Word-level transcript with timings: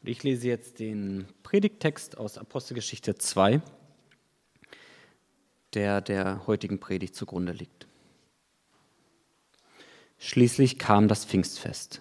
Und 0.00 0.08
ich 0.08 0.22
lese 0.22 0.48
jetzt 0.48 0.78
den 0.78 1.26
Predigttext 1.42 2.18
aus 2.18 2.38
Apostelgeschichte 2.38 3.16
2, 3.16 3.60
der 5.74 6.00
der 6.00 6.46
heutigen 6.46 6.78
Predigt 6.80 7.14
zugrunde 7.14 7.52
liegt. 7.52 7.86
Schließlich 10.18 10.78
kam 10.78 11.08
das 11.08 11.24
Pfingstfest. 11.24 12.00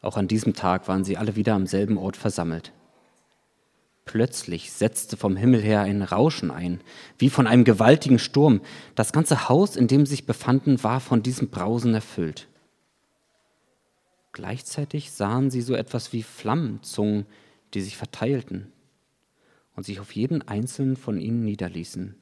Auch 0.00 0.16
an 0.16 0.28
diesem 0.28 0.54
Tag 0.54 0.88
waren 0.88 1.04
sie 1.04 1.16
alle 1.16 1.36
wieder 1.36 1.54
am 1.54 1.66
selben 1.66 1.98
Ort 1.98 2.16
versammelt. 2.16 2.72
Plötzlich 4.04 4.72
setzte 4.72 5.16
vom 5.16 5.36
Himmel 5.36 5.60
her 5.60 5.80
ein 5.80 6.02
Rauschen 6.02 6.52
ein, 6.52 6.80
wie 7.18 7.28
von 7.28 7.48
einem 7.48 7.64
gewaltigen 7.64 8.20
Sturm. 8.20 8.60
Das 8.94 9.12
ganze 9.12 9.48
Haus, 9.48 9.74
in 9.74 9.88
dem 9.88 10.06
sie 10.06 10.10
sich 10.10 10.26
befanden, 10.26 10.82
war 10.84 11.00
von 11.00 11.22
diesem 11.22 11.48
Brausen 11.48 11.92
erfüllt. 11.92 12.46
Gleichzeitig 14.36 15.12
sahen 15.12 15.50
sie 15.50 15.62
so 15.62 15.74
etwas 15.74 16.12
wie 16.12 16.22
Flammenzungen, 16.22 17.24
die 17.72 17.80
sich 17.80 17.96
verteilten 17.96 18.70
und 19.74 19.86
sich 19.86 19.98
auf 19.98 20.12
jeden 20.12 20.46
einzelnen 20.46 20.96
von 20.96 21.18
ihnen 21.18 21.42
niederließen. 21.42 22.14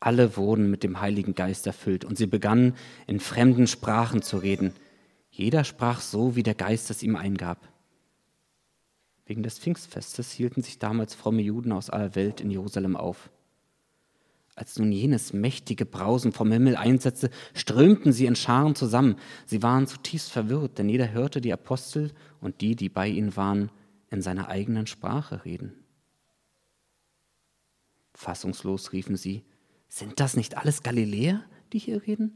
Alle 0.00 0.38
wurden 0.38 0.70
mit 0.70 0.82
dem 0.82 0.98
Heiligen 0.98 1.34
Geist 1.34 1.66
erfüllt 1.66 2.06
und 2.06 2.16
sie 2.16 2.26
begannen 2.26 2.76
in 3.06 3.20
fremden 3.20 3.66
Sprachen 3.66 4.22
zu 4.22 4.38
reden. 4.38 4.72
Jeder 5.28 5.64
sprach 5.64 6.00
so, 6.00 6.34
wie 6.34 6.42
der 6.42 6.54
Geist 6.54 6.88
es 6.88 7.02
ihm 7.02 7.14
eingab. 7.14 7.68
Wegen 9.26 9.42
des 9.42 9.58
Pfingstfestes 9.58 10.32
hielten 10.32 10.62
sich 10.62 10.78
damals 10.78 11.14
fromme 11.14 11.42
Juden 11.42 11.72
aus 11.72 11.90
aller 11.90 12.14
Welt 12.14 12.40
in 12.40 12.50
Jerusalem 12.50 12.96
auf. 12.96 13.28
Als 14.56 14.78
nun 14.78 14.90
jenes 14.90 15.34
mächtige 15.34 15.84
Brausen 15.84 16.32
vom 16.32 16.50
Himmel 16.50 16.76
einsetzte, 16.76 17.30
strömten 17.52 18.12
sie 18.12 18.24
in 18.24 18.36
Scharen 18.36 18.74
zusammen. 18.74 19.16
Sie 19.44 19.62
waren 19.62 19.86
zutiefst 19.86 20.32
verwirrt, 20.32 20.78
denn 20.78 20.88
jeder 20.88 21.12
hörte 21.12 21.42
die 21.42 21.52
Apostel 21.52 22.10
und 22.40 22.62
die, 22.62 22.74
die 22.74 22.88
bei 22.88 23.06
ihnen 23.06 23.36
waren, 23.36 23.70
in 24.10 24.22
seiner 24.22 24.48
eigenen 24.48 24.86
Sprache 24.86 25.44
reden. 25.44 25.74
Fassungslos 28.14 28.94
riefen 28.94 29.16
sie, 29.16 29.44
sind 29.88 30.20
das 30.20 30.36
nicht 30.36 30.56
alles 30.56 30.82
Galiläer, 30.82 31.44
die 31.74 31.78
hier 31.78 32.06
reden? 32.06 32.32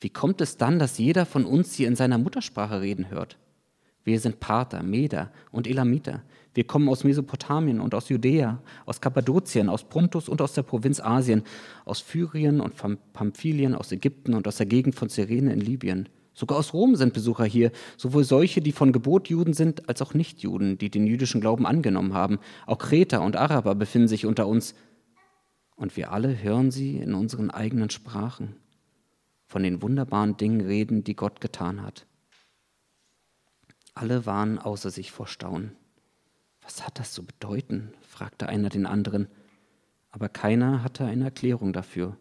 Wie 0.00 0.10
kommt 0.10 0.40
es 0.40 0.56
dann, 0.56 0.78
dass 0.78 0.98
jeder 0.98 1.26
von 1.26 1.44
uns 1.44 1.74
hier 1.74 1.88
in 1.88 1.96
seiner 1.96 2.16
Muttersprache 2.16 2.80
reden 2.80 3.10
hört? 3.10 3.38
Wir 4.04 4.20
sind 4.20 4.40
Parther, 4.40 4.84
Meder 4.84 5.32
und 5.50 5.66
Elamiter. 5.66 6.22
Wir 6.54 6.64
kommen 6.64 6.88
aus 6.88 7.04
Mesopotamien 7.04 7.80
und 7.80 7.94
aus 7.94 8.08
Judäa, 8.08 8.60
aus 8.84 9.00
Kappadokien, 9.00 9.68
aus 9.68 9.84
Pontus 9.84 10.28
und 10.28 10.42
aus 10.42 10.52
der 10.52 10.62
Provinz 10.62 11.00
Asien, 11.00 11.44
aus 11.84 12.02
Pyrien 12.02 12.60
und 12.60 12.74
Pamphylien, 13.12 13.74
aus 13.74 13.92
Ägypten 13.92 14.34
und 14.34 14.48
aus 14.48 14.56
der 14.56 14.66
Gegend 14.66 14.94
von 14.96 15.08
Cyrene 15.08 15.52
in 15.52 15.60
Libyen. 15.60 16.08
Sogar 16.34 16.58
aus 16.58 16.72
Rom 16.72 16.96
sind 16.96 17.12
Besucher 17.12 17.44
hier, 17.44 17.70
sowohl 17.96 18.24
solche, 18.24 18.60
die 18.60 18.72
von 18.72 18.92
Gebot 18.92 19.28
Juden 19.28 19.52
sind, 19.52 19.88
als 19.88 20.00
auch 20.02 20.14
Nichtjuden, 20.14 20.78
die 20.78 20.90
den 20.90 21.06
jüdischen 21.06 21.40
Glauben 21.40 21.66
angenommen 21.66 22.14
haben. 22.14 22.38
Auch 22.66 22.78
Kreter 22.78 23.22
und 23.22 23.36
Araber 23.36 23.74
befinden 23.74 24.08
sich 24.08 24.26
unter 24.26 24.46
uns. 24.46 24.74
Und 25.76 25.96
wir 25.96 26.12
alle 26.12 26.42
hören 26.42 26.70
sie 26.70 26.96
in 26.98 27.14
unseren 27.14 27.50
eigenen 27.50 27.90
Sprachen 27.90 28.56
von 29.46 29.62
den 29.62 29.82
wunderbaren 29.82 30.36
Dingen 30.36 30.60
reden, 30.60 31.04
die 31.04 31.16
Gott 31.16 31.40
getan 31.40 31.82
hat. 31.82 32.06
Alle 33.94 34.24
waren 34.24 34.58
außer 34.58 34.90
sich 34.90 35.10
vor 35.10 35.26
Staunen. 35.26 35.72
Was 36.62 36.86
hat 36.86 36.98
das 36.98 37.12
zu 37.12 37.24
bedeuten? 37.24 37.92
fragte 38.02 38.48
einer 38.48 38.68
den 38.68 38.86
anderen, 38.86 39.28
aber 40.10 40.28
keiner 40.28 40.82
hatte 40.82 41.04
eine 41.04 41.24
Erklärung 41.24 41.72
dafür. 41.72 42.16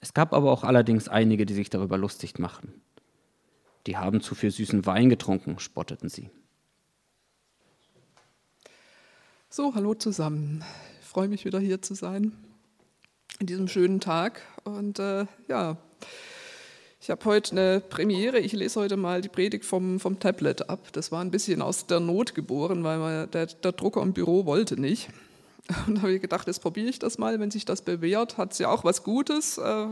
Es 0.00 0.14
gab 0.14 0.32
aber 0.32 0.50
auch 0.50 0.64
allerdings 0.64 1.08
einige, 1.08 1.46
die 1.46 1.54
sich 1.54 1.70
darüber 1.70 1.96
lustig 1.96 2.38
machten. 2.38 2.72
Die 3.86 3.96
haben 3.96 4.20
zu 4.20 4.34
viel 4.34 4.50
süßen 4.50 4.84
Wein 4.86 5.08
getrunken, 5.08 5.58
spotteten 5.58 6.08
sie. 6.08 6.30
So, 9.48 9.74
hallo 9.74 9.94
zusammen. 9.94 10.64
Ich 11.00 11.06
freue 11.06 11.28
mich 11.28 11.44
wieder 11.44 11.60
hier 11.60 11.82
zu 11.82 11.94
sein 11.94 12.32
in 13.38 13.46
diesem 13.46 13.68
schönen 13.68 14.00
Tag. 14.00 14.40
Und 14.64 14.98
äh, 14.98 15.26
ja, 15.48 15.76
ich 17.02 17.10
habe 17.10 17.24
heute 17.24 17.50
eine 17.50 17.80
Premiere. 17.80 18.38
Ich 18.38 18.52
lese 18.52 18.78
heute 18.78 18.96
mal 18.96 19.22
die 19.22 19.28
Predigt 19.28 19.64
vom, 19.64 19.98
vom 19.98 20.20
Tablet 20.20 20.70
ab. 20.70 20.92
Das 20.92 21.10
war 21.10 21.20
ein 21.20 21.32
bisschen 21.32 21.60
aus 21.60 21.86
der 21.86 21.98
Not 21.98 22.36
geboren, 22.36 22.84
weil 22.84 23.26
der, 23.26 23.46
der 23.46 23.72
Drucker 23.72 24.02
im 24.02 24.12
Büro 24.12 24.46
wollte 24.46 24.80
nicht. 24.80 25.08
Und 25.88 25.96
da 25.96 26.02
habe 26.02 26.12
ich 26.12 26.22
gedacht, 26.22 26.46
jetzt 26.46 26.60
probiere 26.60 26.88
ich 26.88 27.00
das 27.00 27.18
mal. 27.18 27.40
Wenn 27.40 27.50
sich 27.50 27.64
das 27.64 27.82
bewährt, 27.82 28.38
hat 28.38 28.52
es 28.52 28.60
ja 28.60 28.68
auch 28.68 28.84
was 28.84 29.02
Gutes 29.02 29.58
äh, 29.58 29.86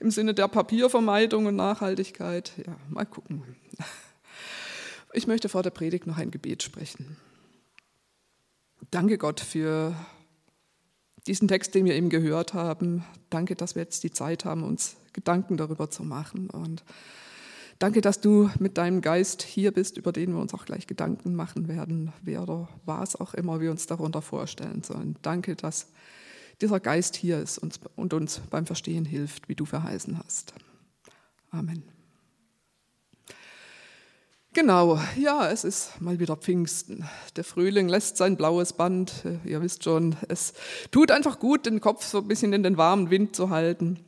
im 0.00 0.10
Sinne 0.10 0.32
der 0.32 0.48
Papiervermeidung 0.48 1.44
und 1.44 1.56
Nachhaltigkeit. 1.56 2.52
Ja, 2.66 2.74
mal 2.88 3.04
gucken. 3.04 3.44
Ich 5.16 5.28
möchte 5.28 5.48
vor 5.48 5.62
der 5.62 5.70
Predigt 5.70 6.08
noch 6.08 6.18
ein 6.18 6.32
Gebet 6.32 6.64
sprechen. 6.64 7.16
Danke 8.90 9.16
Gott 9.16 9.38
für 9.38 9.94
diesen 11.26 11.48
Text, 11.48 11.74
den 11.74 11.84
wir 11.84 11.94
eben 11.94 12.10
gehört 12.10 12.54
haben. 12.54 13.04
Danke, 13.30 13.56
dass 13.56 13.74
wir 13.74 13.82
jetzt 13.82 14.02
die 14.04 14.10
Zeit 14.10 14.44
haben, 14.44 14.62
uns 14.62 14.96
Gedanken 15.12 15.56
darüber 15.56 15.90
zu 15.90 16.02
machen. 16.02 16.50
Und 16.50 16.84
danke, 17.78 18.00
dass 18.00 18.20
du 18.20 18.50
mit 18.58 18.76
deinem 18.76 19.00
Geist 19.00 19.42
hier 19.42 19.72
bist, 19.72 19.96
über 19.96 20.12
den 20.12 20.32
wir 20.32 20.40
uns 20.40 20.52
auch 20.54 20.64
gleich 20.66 20.86
Gedanken 20.86 21.34
machen 21.34 21.68
werden, 21.68 22.12
wer 22.22 22.42
oder 22.42 22.68
was 22.84 23.16
auch 23.16 23.34
immer 23.34 23.60
wir 23.60 23.70
uns 23.70 23.86
darunter 23.86 24.22
vorstellen 24.22 24.82
sollen. 24.82 25.16
Danke, 25.22 25.56
dass 25.56 25.88
dieser 26.60 26.80
Geist 26.80 27.16
hier 27.16 27.38
ist 27.38 27.58
und 27.58 28.14
uns 28.14 28.40
beim 28.50 28.66
Verstehen 28.66 29.04
hilft, 29.04 29.48
wie 29.48 29.54
du 29.54 29.64
verheißen 29.64 30.18
hast. 30.18 30.54
Amen. 31.50 31.93
Genau, 34.54 35.00
ja, 35.16 35.50
es 35.50 35.64
ist 35.64 36.00
mal 36.00 36.20
wieder 36.20 36.36
Pfingsten. 36.36 37.04
Der 37.34 37.42
Frühling 37.42 37.88
lässt 37.88 38.16
sein 38.16 38.36
blaues 38.36 38.72
Band. 38.72 39.12
Ihr 39.44 39.60
wisst 39.60 39.82
schon, 39.82 40.14
es 40.28 40.52
tut 40.92 41.10
einfach 41.10 41.40
gut, 41.40 41.66
den 41.66 41.80
Kopf 41.80 42.06
so 42.06 42.18
ein 42.18 42.28
bisschen 42.28 42.52
in 42.52 42.62
den 42.62 42.76
warmen 42.76 43.10
Wind 43.10 43.34
zu 43.34 43.50
halten. 43.50 43.98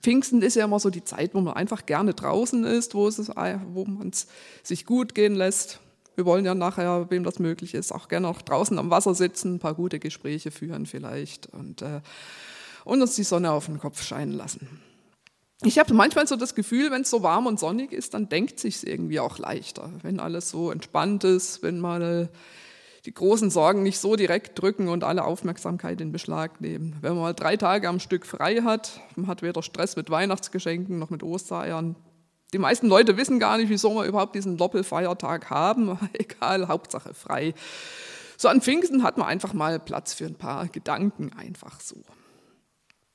Pfingsten 0.00 0.40
ist 0.40 0.54
ja 0.54 0.66
immer 0.66 0.78
so 0.78 0.88
die 0.88 1.02
Zeit, 1.02 1.34
wo 1.34 1.40
man 1.40 1.54
einfach 1.54 1.84
gerne 1.84 2.14
draußen 2.14 2.62
ist, 2.62 2.94
wo, 2.94 3.08
es, 3.08 3.28
wo 3.28 3.84
man 3.84 4.10
es 4.10 4.28
sich 4.62 4.86
gut 4.86 5.16
gehen 5.16 5.34
lässt. 5.34 5.80
Wir 6.14 6.26
wollen 6.26 6.44
ja 6.44 6.54
nachher, 6.54 7.10
wem 7.10 7.24
das 7.24 7.40
möglich 7.40 7.74
ist, 7.74 7.90
auch 7.90 8.06
gerne 8.06 8.28
auch 8.28 8.40
draußen 8.40 8.78
am 8.78 8.90
Wasser 8.90 9.16
sitzen, 9.16 9.54
ein 9.56 9.58
paar 9.58 9.74
gute 9.74 9.98
Gespräche 9.98 10.52
führen 10.52 10.86
vielleicht 10.86 11.46
und, 11.46 11.82
äh, 11.82 12.02
und 12.84 13.02
uns 13.02 13.16
die 13.16 13.24
Sonne 13.24 13.50
auf 13.50 13.66
den 13.66 13.80
Kopf 13.80 14.00
scheinen 14.00 14.32
lassen 14.32 14.91
ich 15.64 15.78
habe 15.78 15.94
manchmal 15.94 16.26
so 16.26 16.36
das 16.36 16.54
Gefühl, 16.54 16.90
wenn 16.90 17.02
es 17.02 17.10
so 17.10 17.22
warm 17.22 17.46
und 17.46 17.60
sonnig 17.60 17.92
ist, 17.92 18.14
dann 18.14 18.28
denkt 18.28 18.60
sich 18.60 18.86
irgendwie 18.86 19.20
auch 19.20 19.38
leichter. 19.38 19.90
Wenn 20.02 20.20
alles 20.20 20.50
so 20.50 20.70
entspannt 20.70 21.24
ist, 21.24 21.62
wenn 21.62 21.78
mal 21.80 22.30
die 23.04 23.14
großen 23.14 23.50
Sorgen 23.50 23.82
nicht 23.82 23.98
so 23.98 24.14
direkt 24.14 24.60
drücken 24.60 24.88
und 24.88 25.02
alle 25.02 25.24
Aufmerksamkeit 25.24 26.00
in 26.00 26.12
Beschlag 26.12 26.60
nehmen. 26.60 26.96
Wenn 27.00 27.14
man 27.14 27.22
mal 27.22 27.34
drei 27.34 27.56
Tage 27.56 27.88
am 27.88 27.98
Stück 27.98 28.26
frei 28.26 28.62
hat, 28.62 29.00
man 29.16 29.26
hat 29.26 29.42
weder 29.42 29.62
Stress 29.62 29.96
mit 29.96 30.10
Weihnachtsgeschenken 30.10 30.98
noch 30.98 31.10
mit 31.10 31.22
Ostereiern. 31.22 31.96
Die 32.52 32.58
meisten 32.58 32.86
Leute 32.86 33.16
wissen 33.16 33.40
gar 33.40 33.56
nicht, 33.56 33.70
wieso 33.70 33.94
wir 33.94 34.04
überhaupt 34.04 34.34
diesen 34.34 34.56
Doppelfeiertag 34.56 35.50
haben. 35.50 35.98
Egal, 36.12 36.68
Hauptsache 36.68 37.14
frei. 37.14 37.54
So 38.36 38.48
an 38.48 38.60
Pfingsten 38.60 39.02
hat 39.02 39.18
man 39.18 39.26
einfach 39.26 39.52
mal 39.52 39.80
Platz 39.80 40.14
für 40.14 40.26
ein 40.26 40.36
paar 40.36 40.68
Gedanken, 40.68 41.32
einfach 41.36 41.80
so. 41.80 41.96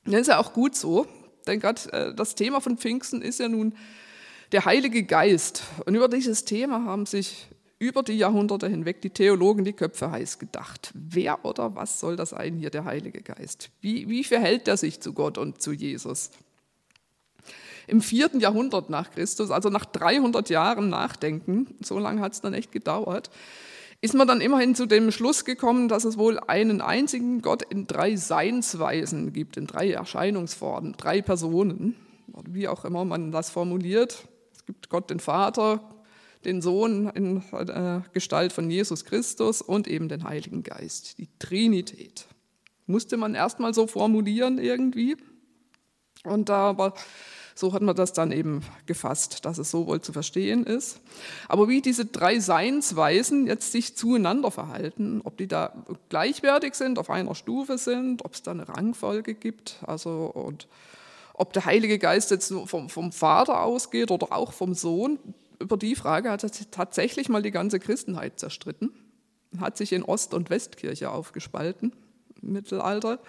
Das 0.05 0.21
ist 0.21 0.27
ja 0.27 0.39
auch 0.39 0.53
gut 0.53 0.75
so, 0.75 1.05
denn 1.47 1.59
gerade 1.59 1.91
äh, 1.91 2.13
das 2.13 2.35
Thema 2.35 2.61
von 2.61 2.77
Pfingsten 2.77 3.21
ist 3.21 3.39
ja 3.39 3.47
nun 3.47 3.73
der 4.51 4.65
Heilige 4.65 5.03
Geist. 5.03 5.63
Und 5.85 5.95
über 5.95 6.07
dieses 6.07 6.45
Thema 6.45 6.85
haben 6.85 7.05
sich 7.05 7.47
über 7.79 8.01
die 8.01 8.17
Jahrhunderte 8.17 8.67
hinweg 8.67 9.01
die 9.01 9.09
Theologen 9.09 9.63
die 9.63 9.73
Köpfe 9.73 10.09
heiß 10.09 10.39
gedacht. 10.39 10.91
Wer 10.93 11.45
oder 11.45 11.75
was 11.75 11.99
soll 11.99 12.15
das 12.15 12.31
sein 12.31 12.55
hier, 12.55 12.69
der 12.69 12.85
Heilige 12.85 13.21
Geist? 13.21 13.69
Wie, 13.81 14.09
wie 14.09 14.23
verhält 14.23 14.67
er 14.67 14.77
sich 14.77 14.99
zu 14.99 15.13
Gott 15.13 15.37
und 15.37 15.61
zu 15.61 15.71
Jesus? 15.71 16.31
Im 17.85 18.01
vierten 18.01 18.39
Jahrhundert 18.39 18.89
nach 18.89 19.11
Christus, 19.11 19.51
also 19.51 19.69
nach 19.69 19.85
300 19.85 20.49
Jahren 20.49 20.89
Nachdenken, 20.89 21.75
so 21.81 21.99
lange 21.99 22.21
hat 22.21 22.33
es 22.33 22.41
dann 22.41 22.53
echt 22.53 22.71
gedauert, 22.71 23.29
ist 24.01 24.13
man 24.13 24.27
dann 24.27 24.41
immerhin 24.41 24.75
zu 24.75 24.85
dem 24.85 25.11
Schluss 25.11 25.43
gekommen, 25.43 25.87
dass 25.87 26.05
es 26.05 26.17
wohl 26.17 26.39
einen 26.39 26.81
einzigen 26.81 27.41
Gott 27.41 27.63
in 27.63 27.87
drei 27.87 28.15
Seinsweisen 28.15 29.33
gibt, 29.33 29.57
in 29.57 29.65
drei 29.65 29.91
Erscheinungsformen, 29.91 30.93
drei 30.97 31.21
Personen, 31.21 31.95
wie 32.47 32.67
auch 32.67 32.85
immer 32.85 33.05
man 33.05 33.31
das 33.31 33.49
formuliert. 33.49 34.27
Es 34.53 34.65
gibt 34.65 34.89
Gott 34.89 35.09
den 35.09 35.19
Vater, 35.19 35.81
den 36.45 36.61
Sohn 36.61 37.09
in 37.09 37.41
äh, 37.51 38.01
Gestalt 38.13 38.53
von 38.53 38.69
Jesus 38.69 39.03
Christus 39.03 39.61
und 39.61 39.87
eben 39.87 40.09
den 40.09 40.23
Heiligen 40.23 40.61
Geist, 40.61 41.17
die 41.17 41.29
Trinität. 41.39 42.27
Musste 42.85 43.17
man 43.17 43.33
erstmal 43.33 43.73
so 43.73 43.87
formulieren 43.87 44.59
irgendwie. 44.59 45.17
Und 46.23 46.49
da 46.49 46.69
aber 46.69 46.93
so 47.57 47.73
hat 47.73 47.81
man 47.81 47.95
das 47.95 48.13
dann 48.13 48.31
eben 48.31 48.61
gefasst, 48.85 49.43
dass 49.45 49.57
es 49.57 49.71
so 49.71 49.87
wohl 49.87 49.99
zu 49.99 50.13
verstehen 50.13 50.63
ist. 50.63 51.01
Aber 51.47 51.67
wie 51.67 51.81
diese 51.81 52.05
drei 52.05 52.39
Seinsweisen 52.39 53.47
jetzt 53.47 53.71
sich 53.71 53.95
zueinander 53.95 54.51
verhalten, 54.51 55.21
ob 55.23 55.37
die 55.37 55.47
da 55.47 55.73
gleichwertig 56.09 56.75
sind, 56.75 56.99
auf 56.99 57.09
einer 57.09 57.33
Stufe 57.33 57.79
sind, 57.79 58.23
ob 58.23 58.35
es 58.35 58.43
da 58.43 58.51
eine 58.51 58.69
Rangfolge 58.69 59.33
gibt, 59.33 59.77
also 59.87 60.31
und 60.33 60.67
ob 61.33 61.53
der 61.53 61.65
Heilige 61.65 61.97
Geist 61.97 62.29
jetzt 62.31 62.53
vom, 62.65 62.89
vom 62.89 63.11
Vater 63.11 63.63
ausgeht 63.63 64.11
oder 64.11 64.31
auch 64.31 64.53
vom 64.53 64.73
Sohn, 64.75 65.17
über 65.59 65.77
die 65.77 65.95
Frage 65.95 66.29
hat 66.29 66.45
tatsächlich 66.69 67.29
mal 67.29 67.41
die 67.41 67.51
ganze 67.51 67.79
Christenheit 67.79 68.39
zerstritten, 68.39 68.91
hat 69.59 69.77
sich 69.77 69.93
in 69.93 70.03
Ost- 70.03 70.35
und 70.35 70.51
Westkirche 70.51 71.09
aufgespalten 71.09 71.93
im 72.41 72.53
Mittelalter. 72.53 73.19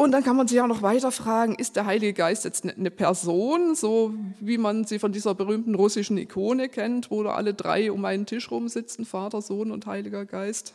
Und 0.00 0.12
dann 0.12 0.22
kann 0.22 0.36
man 0.36 0.46
sich 0.46 0.60
auch 0.60 0.68
noch 0.68 0.82
weiter 0.82 1.10
fragen, 1.10 1.56
ist 1.56 1.74
der 1.74 1.84
Heilige 1.84 2.12
Geist 2.12 2.44
jetzt 2.44 2.64
ne, 2.64 2.72
eine 2.72 2.92
Person, 2.92 3.74
so 3.74 4.14
wie 4.38 4.56
man 4.56 4.84
sie 4.84 5.00
von 5.00 5.10
dieser 5.10 5.34
berühmten 5.34 5.74
russischen 5.74 6.16
Ikone 6.18 6.68
kennt, 6.68 7.10
wo 7.10 7.24
da 7.24 7.32
alle 7.32 7.52
drei 7.52 7.90
um 7.90 8.04
einen 8.04 8.24
Tisch 8.24 8.48
rumsitzen, 8.48 9.04
Vater, 9.04 9.42
Sohn 9.42 9.72
und 9.72 9.86
Heiliger 9.86 10.24
Geist. 10.24 10.72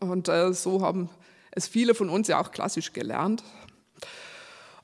Und 0.00 0.28
äh, 0.28 0.52
so 0.52 0.80
haben 0.80 1.08
es 1.50 1.66
viele 1.66 1.92
von 1.92 2.08
uns 2.08 2.28
ja 2.28 2.40
auch 2.40 2.52
klassisch 2.52 2.92
gelernt. 2.92 3.42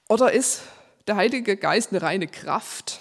Oder 0.08 0.32
ist 0.32 0.62
der 1.06 1.14
Heilige 1.14 1.56
Geist 1.56 1.93
eine 1.93 2.02
reine 2.02 2.26
Kraft, 2.26 2.99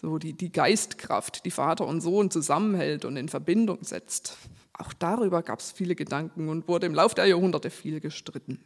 so 0.00 0.18
die, 0.18 0.34
die 0.34 0.52
Geistkraft, 0.52 1.44
die 1.44 1.50
Vater 1.50 1.84
und 1.84 2.00
Sohn 2.00 2.30
zusammenhält 2.30 3.04
und 3.04 3.16
in 3.16 3.28
Verbindung 3.28 3.82
setzt? 3.82 4.36
Auch 4.72 4.92
darüber 4.92 5.42
gab 5.42 5.58
es 5.58 5.72
viele 5.72 5.96
Gedanken 5.96 6.48
und 6.48 6.68
wurde 6.68 6.86
im 6.86 6.94
Laufe 6.94 7.16
der 7.16 7.26
Jahrhunderte 7.26 7.70
viel 7.70 7.98
gestritten. 7.98 8.60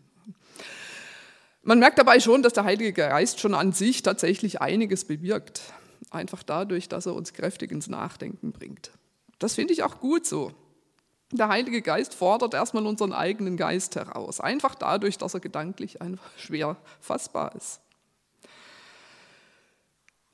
Man 1.63 1.79
merkt 1.79 1.99
dabei 1.99 2.19
schon, 2.19 2.43
dass 2.43 2.55
der 2.55 2.65
Heilige 2.65 2.93
Geist 2.93 3.39
schon 3.39 3.55
an 3.55 3.73
sich 3.73 4.03
tatsächlich 4.03 4.61
einiges 4.61 5.05
bewirkt. 5.05 5.63
Einfach 6.11 6.43
dadurch, 6.43 6.89
dass 6.89 7.07
er 7.07 7.15
uns 7.15 7.33
kräftig 7.33 7.71
ins 7.71 7.87
Nachdenken 7.87 8.53
bringt. 8.53 8.91
Das 9.39 9.55
finde 9.55 9.73
ich 9.73 9.85
auch 9.85 10.01
gut 10.01 10.27
so. 10.27 10.53
Der 11.31 11.49
Heilige 11.49 11.81
Geist 11.81 12.15
fordert 12.15 12.53
erstmal 12.53 12.85
unseren 12.85 13.13
eigenen 13.13 13.57
Geist 13.57 13.97
heraus. 13.97 14.41
Einfach 14.41 14.75
dadurch, 14.75 15.19
dass 15.19 15.35
er 15.35 15.41
gedanklich 15.41 16.03
einfach 16.03 16.31
schwer 16.37 16.77
fassbar 17.01 17.55
ist. 17.55 17.81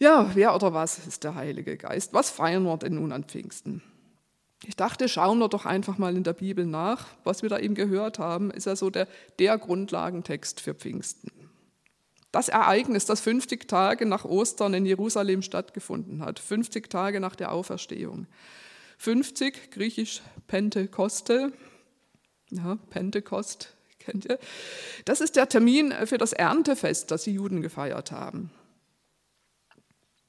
Ja, 0.01 0.31
wer 0.35 0.55
oder 0.55 0.73
was 0.73 1.07
ist 1.07 1.25
der 1.25 1.35
Heilige 1.35 1.77
Geist? 1.77 2.15
Was 2.15 2.31
feiern 2.31 2.63
wir 2.63 2.77
denn 2.79 2.95
nun 2.95 3.13
an 3.13 3.25
Pfingsten? 3.25 3.83
Ich 4.65 4.77
dachte, 4.77 5.09
schauen 5.09 5.39
wir 5.39 5.49
doch 5.49 5.67
einfach 5.67 5.99
mal 5.99 6.17
in 6.17 6.25
der 6.25 6.33
Bibel 6.33 6.67
nach. 6.67 7.07
Was 7.25 7.43
wir 7.43 7.49
da 7.49 7.59
eben 7.59 7.75
gehört 7.75 8.19
haben, 8.19 8.51
ist 8.51 8.67
ja 8.67 8.75
so 8.75 8.91
der, 8.91 9.07
der 9.39 9.57
Grundlagentext 9.57 10.61
für 10.61 10.75
Pfingsten. 10.75 11.31
Das 12.33 12.49
Ereignis, 12.49 13.07
das 13.07 13.21
50 13.21 13.69
Tage 13.69 14.05
nach 14.05 14.25
Ostern 14.25 14.75
in 14.75 14.85
Jerusalem 14.85 15.43
stattgefunden 15.43 16.23
hat, 16.23 16.39
50 16.39 16.91
Tage 16.91 17.21
nach 17.21 17.37
der 17.37 17.53
Auferstehung. 17.53 18.27
50, 18.99 19.71
griechisch 19.71 20.23
Pentekoste, 20.47 21.53
ja, 22.51 22.77
Pentekost 22.91 23.75
kennt 23.99 24.25
ihr, 24.27 24.39
das 25.05 25.21
ist 25.21 25.37
der 25.37 25.49
Termin 25.49 25.93
für 26.07 26.19
das 26.19 26.33
Erntefest, 26.33 27.11
das 27.11 27.25
die 27.25 27.33
Juden 27.33 27.63
gefeiert 27.63 28.11
haben. 28.11 28.51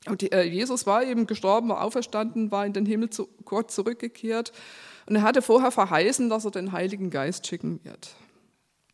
Und 0.06 0.31
äh, 0.31 0.44
Jesus 0.44 0.86
war 0.86 1.04
eben 1.04 1.28
gestorben, 1.28 1.69
war 1.69 1.84
auferstanden, 1.84 2.51
war 2.51 2.66
in 2.66 2.74
den 2.74 2.86
Himmel 2.86 3.10
zu 3.10 3.28
Gott 3.46 3.72
zurückgekehrt. 3.72 4.54
Und 5.06 5.18
er 5.18 5.24
hatte 5.24 5.42
vorher 5.42 5.72
verheißen, 5.72 6.30
dass 6.30 6.46
er 6.46 6.51
den 6.51 6.72
Heiligen 6.72 7.10
Geist 7.10 7.48
schicken 7.48 7.80
wird. 7.84 8.16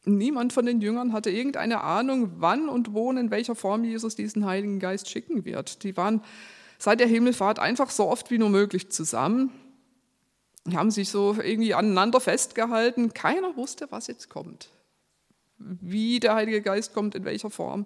Niemand 0.06 0.54
von 0.54 0.66
den 0.66 0.82
Jüngern 0.82 1.14
hatte 1.14 1.30
irgendeine 1.30 1.82
Ahnung, 1.82 2.34
wann 2.38 2.70
und 2.70 2.94
wo 2.94 3.10
und 3.10 3.18
in 3.18 3.32
welcher 3.32 3.56
Form 3.56 3.84
Jesus 3.84 4.16
diesen 4.16 4.46
Heiligen 4.46 4.80
Geist 4.80 5.10
schicken 5.10 5.46
wird. 5.46 5.84
Die 5.84 5.98
waren 5.98 6.22
seit 6.78 7.00
der 7.00 7.08
Himmelfahrt 7.08 7.60
einfach 7.60 7.90
so 7.90 8.08
oft 8.08 8.30
wie 8.30 8.38
nur 8.38 8.50
möglich 8.50 8.92
zusammen. 8.92 9.52
Die 10.66 10.78
haben 10.78 10.92
sich 10.92 11.10
so 11.10 11.36
irgendwie 11.42 11.74
aneinander 11.74 12.20
festgehalten. 12.20 13.14
Keiner 13.14 13.56
wusste, 13.56 13.88
was 13.92 14.08
jetzt 14.08 14.30
kommt. 14.30 14.70
Wie 15.58 16.20
der 16.20 16.36
Heilige 16.36 16.62
Geist 16.62 16.94
kommt, 16.94 17.16
in 17.16 17.26
welcher 17.26 17.50
Form. 17.50 17.86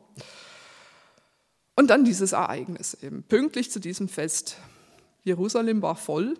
Und 1.79 1.87
dann 1.91 2.03
dieses 2.03 2.33
Ereignis 2.33 2.97
eben, 3.01 3.23
pünktlich 3.23 3.71
zu 3.71 3.79
diesem 3.79 4.09
Fest. 4.09 4.57
Jerusalem 5.23 5.81
war 5.81 5.95
voll. 5.95 6.35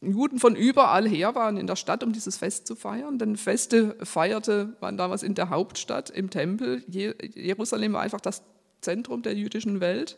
Juden 0.00 0.38
von 0.38 0.54
überall 0.54 1.08
her 1.08 1.34
waren 1.34 1.56
in 1.56 1.66
der 1.66 1.74
Stadt, 1.74 2.04
um 2.04 2.12
dieses 2.12 2.36
Fest 2.36 2.68
zu 2.68 2.76
feiern. 2.76 3.18
Denn 3.18 3.36
Feste 3.36 3.96
feierte 4.04 4.76
man 4.80 4.96
damals 4.96 5.24
in 5.24 5.34
der 5.34 5.50
Hauptstadt, 5.50 6.08
im 6.08 6.30
Tempel. 6.30 6.84
Jerusalem 6.86 7.94
war 7.94 8.02
einfach 8.02 8.20
das 8.20 8.44
Zentrum 8.80 9.22
der 9.22 9.34
jüdischen 9.34 9.80
Welt. 9.80 10.16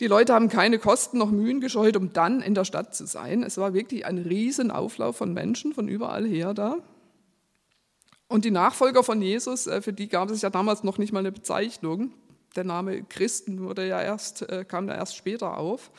Die 0.00 0.08
Leute 0.08 0.34
haben 0.34 0.48
keine 0.48 0.80
Kosten 0.80 1.18
noch 1.18 1.30
Mühen 1.30 1.60
gescheut, 1.60 1.96
um 1.96 2.12
dann 2.12 2.42
in 2.42 2.56
der 2.56 2.64
Stadt 2.64 2.92
zu 2.92 3.06
sein. 3.06 3.44
Es 3.44 3.56
war 3.56 3.72
wirklich 3.72 4.04
ein 4.04 4.18
Riesenauflauf 4.18 5.16
von 5.16 5.32
Menschen 5.32 5.74
von 5.74 5.86
überall 5.86 6.26
her 6.26 6.54
da. 6.54 6.78
Und 8.26 8.44
die 8.44 8.50
Nachfolger 8.50 9.04
von 9.04 9.22
Jesus, 9.22 9.68
äh, 9.68 9.80
für 9.80 9.92
die 9.92 10.08
gab 10.08 10.28
es 10.28 10.42
ja 10.42 10.50
damals 10.50 10.82
noch 10.82 10.98
nicht 10.98 11.12
mal 11.12 11.20
eine 11.20 11.30
Bezeichnung 11.30 12.14
der 12.56 12.64
Name 12.64 13.02
Christen 13.04 13.60
wurde 13.60 13.86
ja 13.86 14.00
erst, 14.00 14.42
äh, 14.48 14.64
kam 14.64 14.88
ja 14.88 14.94
erst 14.94 15.16
später 15.16 15.58
auf, 15.58 15.90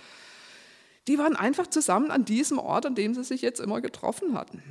die 1.08 1.18
waren 1.18 1.36
einfach 1.36 1.68
zusammen 1.68 2.12
an 2.12 2.26
diesem 2.26 2.60
Ort, 2.60 2.86
an 2.86 2.96
dem 2.96 3.14
sie 3.14 3.24
sich 3.24 3.42
jetzt 3.42 3.60
immer 3.60 3.82
getroffen 3.82 4.38
hatten. 4.38 4.62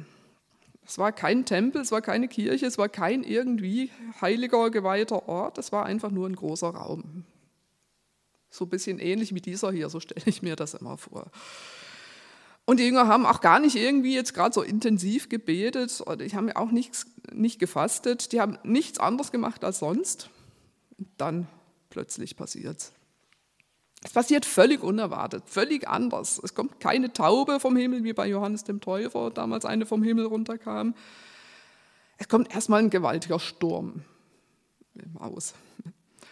Es 0.87 0.99
war 0.99 1.12
kein 1.12 1.44
Tempel, 1.44 1.81
es 1.81 1.93
war 1.93 2.02
keine 2.02 2.29
Kirche, 2.29 2.67
es 2.67 2.79
war 2.79 2.88
kein 2.88 3.23
irgendwie 3.23 3.90
heiliger, 4.20 4.70
geweihter 4.70 5.29
Ort, 5.29 5.58
es 5.58 5.73
war 5.73 5.87
einfach 5.87 6.11
nur 6.11 6.29
ein 6.29 6.37
großer 6.37 6.70
Raum. 6.70 7.25
So 8.50 8.64
ein 8.64 8.70
bisschen 8.70 8.99
ähnlich 8.99 9.34
wie 9.34 9.40
dieser 9.40 9.73
hier, 9.73 9.88
so 9.88 10.00
stelle 10.00 10.23
ich 10.26 10.43
mir 10.43 10.56
das 10.56 10.75
immer 10.75 10.99
vor. 10.99 11.31
Und 12.64 12.79
die 12.79 12.84
Jünger 12.84 13.08
haben 13.08 13.26
auch 13.26 13.40
gar 13.40 13.58
nicht 13.58 13.76
irgendwie 13.76 14.14
jetzt 14.14 14.34
gerade 14.34 14.55
so 14.55 14.62
intensiv 14.62 15.29
gebetet, 15.29 16.00
oder 16.00 16.17
die 16.17 16.34
haben 16.34 16.50
auch 16.52 16.70
nichts, 16.70 17.06
nicht 17.32 17.58
gefastet, 17.58 18.32
die 18.32 18.40
haben 18.40 18.58
nichts 18.62 18.99
anderes 18.99 19.32
gemacht 19.32 19.64
als 19.64 19.79
sonst. 19.79 20.31
Und 20.99 21.08
dann 21.17 21.46
plötzlich 21.92 22.36
passiert. 22.36 22.90
Es 24.02 24.12
passiert 24.12 24.44
völlig 24.44 24.82
unerwartet, 24.82 25.44
völlig 25.46 25.86
anders. 25.86 26.40
Es 26.42 26.54
kommt 26.54 26.80
keine 26.80 27.12
Taube 27.12 27.60
vom 27.60 27.76
Himmel, 27.76 28.02
wie 28.02 28.14
bei 28.14 28.26
Johannes 28.26 28.64
dem 28.64 28.80
Täufer 28.80 29.30
damals 29.30 29.64
eine 29.64 29.86
vom 29.86 30.02
Himmel 30.02 30.26
runterkam. 30.26 30.94
Es 32.16 32.28
kommt 32.28 32.52
erstmal 32.52 32.80
ein 32.80 32.90
gewaltiger 32.90 33.38
Sturm 33.38 34.02
im. 34.94 35.16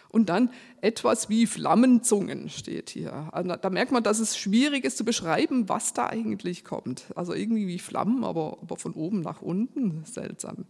Und 0.09 0.27
dann 0.27 0.51
etwas 0.81 1.29
wie 1.29 1.45
Flammenzungen 1.45 2.49
steht 2.49 2.89
hier. 2.89 3.29
Da 3.61 3.69
merkt 3.69 3.93
man, 3.93 4.03
dass 4.03 4.19
es 4.19 4.37
schwierig 4.37 4.83
ist 4.83 4.97
zu 4.97 5.05
beschreiben, 5.05 5.69
was 5.69 5.93
da 5.93 6.07
eigentlich 6.07 6.65
kommt. 6.65 7.05
Also 7.15 7.33
irgendwie 7.33 7.67
wie 7.67 7.79
Flammen, 7.79 8.25
aber, 8.25 8.57
aber 8.61 8.75
von 8.75 8.93
oben 8.93 9.21
nach 9.21 9.41
unten. 9.41 10.03
Seltsam. 10.03 10.65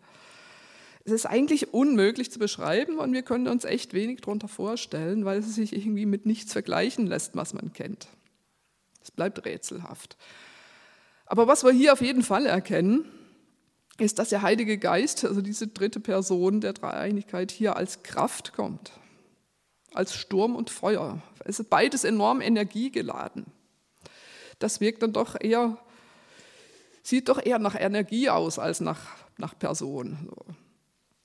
Es 1.04 1.12
ist 1.12 1.26
eigentlich 1.26 1.74
unmöglich 1.74 2.32
zu 2.32 2.40
beschreiben 2.40 3.00
und 3.00 3.12
wir 3.14 3.24
können 3.24 3.48
uns 3.48 3.66
echt 3.66 3.94
wenig 3.94 4.22
darunter 4.22 4.48
vorstellen, 4.48 5.26
weil 5.26 5.40
es 5.40 5.56
sich 5.56 5.76
irgendwie 5.76 6.06
mit 6.06 6.26
nichts 6.26 6.54
vergleichen 6.54 7.08
lässt, 7.08 7.36
was 7.36 7.54
man 7.54 7.74
kennt. 7.74 8.08
Es 9.02 9.10
bleibt 9.10 9.44
rätselhaft. 9.46 10.18
Aber 11.26 11.48
was 11.48 11.64
wir 11.64 11.72
hier 11.72 11.94
auf 11.94 12.02
jeden 12.02 12.24
Fall 12.24 12.46
erkennen, 12.46 13.06
ist, 13.98 14.20
dass 14.20 14.30
der 14.30 14.42
Heilige 14.42 14.78
Geist, 14.78 15.26
also 15.26 15.42
diese 15.42 15.68
dritte 15.68 16.00
Person 16.00 16.62
der 16.62 16.74
Dreieinigkeit, 16.74 17.52
hier 17.52 17.76
als 17.76 18.04
Kraft 18.04 18.54
kommt, 18.54 18.92
als 19.94 20.16
Sturm 20.16 20.56
und 20.56 20.70
Feuer. 20.70 21.22
Es 21.46 21.60
ist 21.60 21.70
beides 21.70 22.04
enorm 22.04 22.42
energiegeladen. 22.42 23.46
Das 24.60 24.82
wirkt 24.82 25.02
dann 25.02 25.14
doch 25.14 25.36
eher, 25.40 25.78
sieht 27.02 27.30
doch 27.30 27.44
eher 27.44 27.60
nach 27.60 27.80
Energie 27.80 28.30
aus 28.30 28.60
als 28.60 28.80
nach, 28.80 29.02
nach 29.38 29.58
Person. 29.58 30.30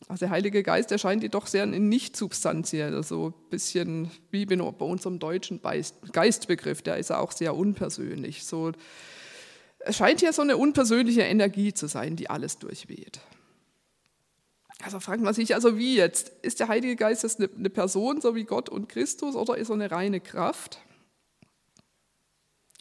Also 0.08 0.20
der 0.20 0.30
Heilige 0.30 0.62
Geist 0.62 0.92
erscheint 0.92 1.24
jedoch 1.24 1.48
sehr 1.48 1.66
nicht 1.66 2.16
substanziell, 2.16 3.02
so 3.02 3.28
ein 3.28 3.50
bisschen 3.50 4.10
wie 4.30 4.46
bei 4.46 4.56
unserem 4.56 5.18
deutschen 5.18 5.60
Geistbegriff, 6.12 6.80
der 6.82 6.98
ist 6.98 7.10
auch 7.10 7.32
sehr 7.32 7.56
unpersönlich. 7.56 8.44
So, 8.44 8.70
es 9.80 9.96
scheint 9.96 10.20
hier 10.20 10.32
so 10.32 10.42
eine 10.42 10.56
unpersönliche 10.56 11.22
Energie 11.22 11.74
zu 11.74 11.88
sein, 11.88 12.14
die 12.14 12.30
alles 12.30 12.58
durchweht. 12.58 13.20
Also 14.82 15.00
fragt 15.00 15.22
man 15.22 15.34
sich 15.34 15.54
also, 15.54 15.76
wie 15.76 15.96
jetzt? 15.96 16.28
Ist 16.42 16.60
der 16.60 16.68
Heilige 16.68 16.94
Geist 16.94 17.24
jetzt 17.24 17.40
eine 17.40 17.70
Person, 17.70 18.20
so 18.20 18.36
wie 18.36 18.44
Gott 18.44 18.68
und 18.68 18.88
Christus, 18.88 19.34
oder 19.34 19.56
ist 19.56 19.70
er 19.70 19.74
eine 19.74 19.90
reine 19.90 20.20
Kraft? 20.20 20.78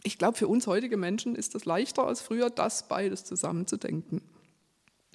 Ich 0.04 0.20
glaube, 0.20 0.38
für 0.38 0.48
uns 0.48 0.68
heutige 0.68 0.98
Menschen 0.98 1.36
ist 1.36 1.56
es 1.56 1.66
leichter 1.66 2.06
als 2.06 2.22
früher, 2.22 2.52
das 2.52 2.88
beides 2.88 3.24
zusammenzudenken. 3.24 4.22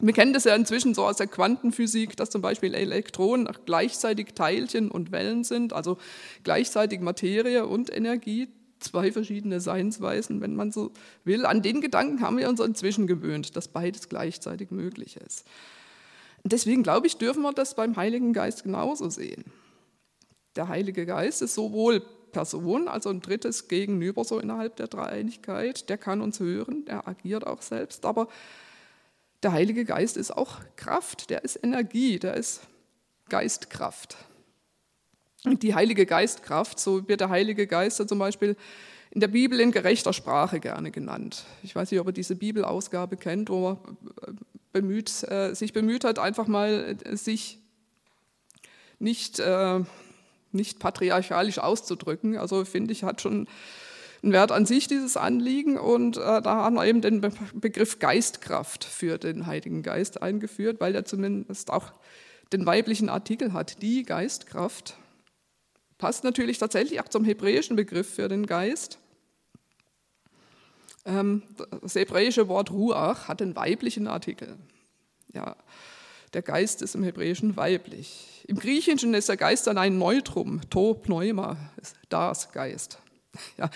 Wir 0.02 0.14
kennen 0.14 0.32
das 0.32 0.44
ja 0.44 0.54
inzwischen 0.54 0.94
so 0.94 1.04
aus 1.04 1.16
der 1.16 1.26
Quantenphysik, 1.26 2.16
dass 2.16 2.30
zum 2.30 2.40
Beispiel 2.40 2.74
Elektronen 2.74 3.48
gleichzeitig 3.66 4.28
Teilchen 4.34 4.90
und 4.90 5.12
Wellen 5.12 5.44
sind, 5.44 5.72
also 5.72 5.98
gleichzeitig 6.42 7.00
Materie 7.00 7.66
und 7.66 7.94
Energie, 7.94 8.48
zwei 8.78 9.12
verschiedene 9.12 9.60
Seinsweisen, 9.60 10.40
wenn 10.40 10.56
man 10.56 10.72
so 10.72 10.92
will. 11.24 11.44
An 11.44 11.60
den 11.60 11.82
Gedanken 11.82 12.22
haben 12.22 12.38
wir 12.38 12.48
uns 12.48 12.60
inzwischen 12.60 13.06
gewöhnt, 13.06 13.56
dass 13.56 13.68
beides 13.68 14.08
gleichzeitig 14.08 14.70
möglich 14.70 15.16
ist. 15.16 15.46
Deswegen 16.44 16.82
glaube 16.82 17.06
ich, 17.06 17.18
dürfen 17.18 17.42
wir 17.42 17.52
das 17.52 17.74
beim 17.74 17.96
Heiligen 17.96 18.32
Geist 18.32 18.64
genauso 18.64 19.10
sehen. 19.10 19.44
Der 20.56 20.68
Heilige 20.68 21.04
Geist 21.04 21.42
ist 21.42 21.54
sowohl 21.54 22.02
Person, 22.32 22.88
also 22.88 23.10
ein 23.10 23.20
drittes 23.20 23.68
Gegenüber 23.68 24.24
so 24.24 24.38
innerhalb 24.38 24.76
der 24.76 24.86
Dreieinigkeit, 24.86 25.88
der 25.88 25.98
kann 25.98 26.20
uns 26.20 26.40
hören, 26.40 26.84
der 26.86 27.06
agiert 27.06 27.46
auch 27.46 27.60
selbst, 27.60 28.06
aber 28.06 28.28
der 29.42 29.52
Heilige 29.52 29.84
Geist 29.84 30.16
ist 30.16 30.30
auch 30.30 30.60
Kraft, 30.76 31.30
der 31.30 31.44
ist 31.44 31.58
Energie, 31.62 32.18
der 32.18 32.34
ist 32.34 32.62
Geistkraft. 33.28 34.16
die 35.44 35.74
Heilige 35.74 36.04
Geistkraft, 36.04 36.78
so 36.78 37.08
wird 37.08 37.20
der 37.20 37.30
Heilige 37.30 37.66
Geist 37.66 38.06
zum 38.08 38.18
Beispiel 38.18 38.56
in 39.10 39.20
der 39.20 39.28
Bibel 39.28 39.58
in 39.58 39.72
gerechter 39.72 40.12
Sprache 40.12 40.60
gerne 40.60 40.90
genannt. 40.90 41.44
Ich 41.62 41.74
weiß 41.74 41.90
nicht, 41.90 42.00
ob 42.00 42.06
ihr 42.08 42.12
diese 42.12 42.36
Bibelausgabe 42.36 43.16
kennt, 43.16 43.48
wo 43.50 43.60
man 43.60 43.78
äh, 44.22 44.32
bemüht, 44.72 45.24
äh, 45.24 45.54
sich 45.54 45.72
bemüht 45.72 46.04
hat, 46.04 46.18
einfach 46.18 46.46
mal 46.46 46.96
äh, 47.04 47.16
sich 47.16 47.58
nicht, 48.98 49.40
äh, 49.40 49.80
nicht 50.52 50.78
patriarchalisch 50.78 51.58
auszudrücken. 51.58 52.36
Also 52.36 52.64
finde 52.64 52.92
ich, 52.92 53.02
hat 53.02 53.20
schon 53.20 53.48
einen 54.22 54.32
Wert 54.32 54.52
an 54.52 54.66
sich, 54.66 54.86
dieses 54.86 55.16
Anliegen. 55.16 55.78
Und 55.78 56.16
äh, 56.16 56.42
da 56.42 56.56
haben 56.64 56.76
wir 56.76 56.86
eben 56.86 57.00
den 57.00 57.20
Begriff 57.54 57.98
Geistkraft 57.98 58.84
für 58.84 59.18
den 59.18 59.46
Heiligen 59.46 59.82
Geist 59.82 60.22
eingeführt, 60.22 60.80
weil 60.80 60.94
er 60.94 61.04
zumindest 61.04 61.70
auch 61.70 61.92
den 62.52 62.66
weiblichen 62.66 63.08
Artikel 63.08 63.52
hat, 63.52 63.80
die 63.82 64.02
Geistkraft. 64.02 64.96
Passt 65.98 66.24
natürlich 66.24 66.58
tatsächlich 66.58 67.00
auch 67.00 67.08
zum 67.08 67.24
hebräischen 67.24 67.76
Begriff 67.76 68.14
für 68.14 68.28
den 68.28 68.46
Geist. 68.46 68.98
Ähm, 71.04 71.42
das 71.82 71.94
hebräische 71.94 72.48
Wort 72.48 72.70
Ruach 72.70 73.28
hat 73.28 73.40
den 73.40 73.56
weiblichen 73.56 74.06
Artikel. 74.06 74.56
Ja, 75.32 75.56
der 76.32 76.42
Geist 76.42 76.82
ist 76.82 76.94
im 76.94 77.02
Hebräischen 77.02 77.56
weiblich. 77.56 78.44
Im 78.46 78.58
Griechischen 78.58 79.14
ist 79.14 79.28
der 79.28 79.36
Geist 79.36 79.66
dann 79.66 79.78
ein 79.78 79.98
Neutrum, 79.98 80.60
to 80.70 80.94
pneuma, 80.94 81.56
das 82.08 82.52
Geist. 82.52 82.98
Ja. 83.58 83.70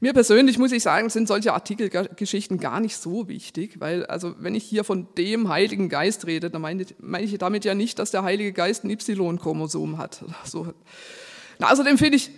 Mir 0.00 0.12
persönlich 0.12 0.58
muss 0.58 0.72
ich 0.72 0.82
sagen, 0.82 1.08
sind 1.08 1.28
solche 1.28 1.54
Artikelgeschichten 1.54 2.58
gar 2.58 2.78
nicht 2.80 2.98
so 2.98 3.26
wichtig, 3.26 3.80
weil 3.80 4.04
also 4.04 4.34
wenn 4.38 4.54
ich 4.54 4.64
hier 4.64 4.84
von 4.84 5.08
dem 5.16 5.48
Heiligen 5.48 5.88
Geist 5.88 6.26
rede, 6.26 6.50
dann 6.50 6.60
meine, 6.60 6.84
meine 6.98 7.24
ich 7.24 7.38
damit 7.38 7.64
ja 7.64 7.74
nicht, 7.74 7.98
dass 7.98 8.10
der 8.10 8.22
Heilige 8.22 8.52
Geist 8.52 8.84
ein 8.84 8.90
Y-Chromosom 8.90 9.96
hat. 9.96 10.22
So. 10.44 10.74
Na, 11.58 11.72
außerdem 11.72 11.96
finde 11.96 12.16
ich 12.16 12.30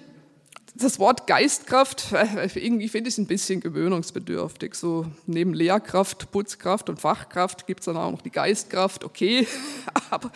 das 0.77 0.99
Wort 0.99 1.27
Geistkraft, 1.27 2.13
äh, 2.13 2.49
irgendwie 2.55 2.89
finde 2.89 3.09
ich 3.09 3.19
ein 3.19 3.27
bisschen 3.27 3.61
gewöhnungsbedürftig. 3.61 4.75
So 4.75 5.07
neben 5.27 5.55
Lehrkraft, 5.55 6.31
Putzkraft 6.31 6.89
und 6.89 7.01
Fachkraft 7.01 7.67
gibt 7.67 7.81
es 7.81 7.87
dann 7.87 7.97
auch 7.97 8.11
noch 8.11 8.23
die 8.23 8.31
Geistkraft, 8.31 9.03
okay. 9.03 9.47
Aber 10.11 10.31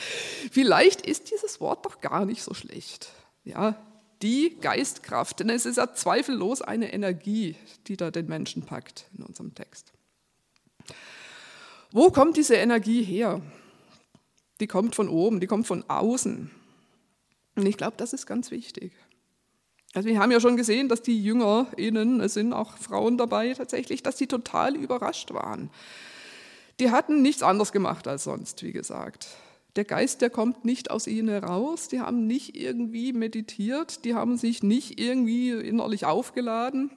vielleicht 0.50 1.02
ist 1.02 1.30
dieses 1.30 1.60
Wort 1.60 1.84
doch 1.86 2.00
gar 2.00 2.24
nicht 2.24 2.42
so 2.42 2.54
schlecht. 2.54 3.10
Ja, 3.44 3.76
die 4.22 4.56
Geistkraft, 4.60 5.40
denn 5.40 5.50
es 5.50 5.66
ist 5.66 5.76
ja 5.76 5.94
zweifellos 5.94 6.62
eine 6.62 6.92
Energie, 6.92 7.56
die 7.86 7.96
da 7.96 8.10
den 8.10 8.26
Menschen 8.26 8.62
packt 8.62 9.06
in 9.16 9.24
unserem 9.24 9.54
Text. 9.54 9.92
Wo 11.92 12.10
kommt 12.10 12.36
diese 12.36 12.54
Energie 12.54 13.02
her? 13.02 13.40
Die 14.60 14.66
kommt 14.66 14.94
von 14.94 15.08
oben, 15.08 15.40
die 15.40 15.46
kommt 15.46 15.66
von 15.66 15.84
außen. 15.88 16.50
Und 17.56 17.66
ich 17.66 17.76
glaube, 17.76 17.94
das 17.96 18.12
ist 18.12 18.26
ganz 18.26 18.50
wichtig. 18.50 18.92
Also 19.92 20.08
wir 20.08 20.20
haben 20.20 20.30
ja 20.30 20.38
schon 20.38 20.56
gesehen, 20.56 20.88
dass 20.88 21.02
die 21.02 21.20
JüngerInnen, 21.20 22.20
es 22.20 22.34
sind 22.34 22.52
auch 22.52 22.76
Frauen 22.76 23.18
dabei 23.18 23.54
tatsächlich, 23.54 24.02
dass 24.02 24.18
sie 24.18 24.28
total 24.28 24.76
überrascht 24.76 25.32
waren. 25.32 25.70
Die 26.78 26.90
hatten 26.90 27.22
nichts 27.22 27.42
anderes 27.42 27.72
gemacht 27.72 28.06
als 28.06 28.24
sonst, 28.24 28.62
wie 28.62 28.72
gesagt. 28.72 29.28
Der 29.80 29.86
Geist, 29.86 30.20
der 30.20 30.28
kommt 30.28 30.66
nicht 30.66 30.90
aus 30.90 31.06
ihnen 31.06 31.30
heraus, 31.30 31.88
die 31.88 32.00
haben 32.00 32.26
nicht 32.26 32.54
irgendwie 32.54 33.14
meditiert, 33.14 34.04
die 34.04 34.12
haben 34.12 34.36
sich 34.36 34.62
nicht 34.62 35.00
irgendwie 35.00 35.52
innerlich 35.52 36.04
aufgeladen. 36.04 36.90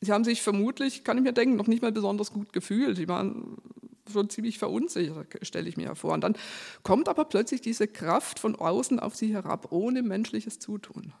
Sie 0.00 0.10
haben 0.10 0.24
sich 0.24 0.40
vermutlich, 0.40 1.04
kann 1.04 1.18
ich 1.18 1.22
mir 1.22 1.34
denken, 1.34 1.56
noch 1.56 1.66
nicht 1.66 1.82
mal 1.82 1.92
besonders 1.92 2.32
gut 2.32 2.54
gefühlt. 2.54 2.96
Die 2.96 3.06
waren 3.06 3.58
schon 4.10 4.30
ziemlich 4.30 4.56
verunsichert, 4.56 5.26
stelle 5.42 5.68
ich 5.68 5.76
mir 5.76 5.94
vor. 5.94 6.14
Und 6.14 6.22
dann 6.22 6.38
kommt 6.84 7.06
aber 7.06 7.26
plötzlich 7.26 7.60
diese 7.60 7.86
Kraft 7.86 8.38
von 8.38 8.56
außen 8.56 8.98
auf 8.98 9.14
sie 9.14 9.34
herab, 9.34 9.70
ohne 9.70 10.02
menschliches 10.02 10.58
Zutun. 10.60 11.12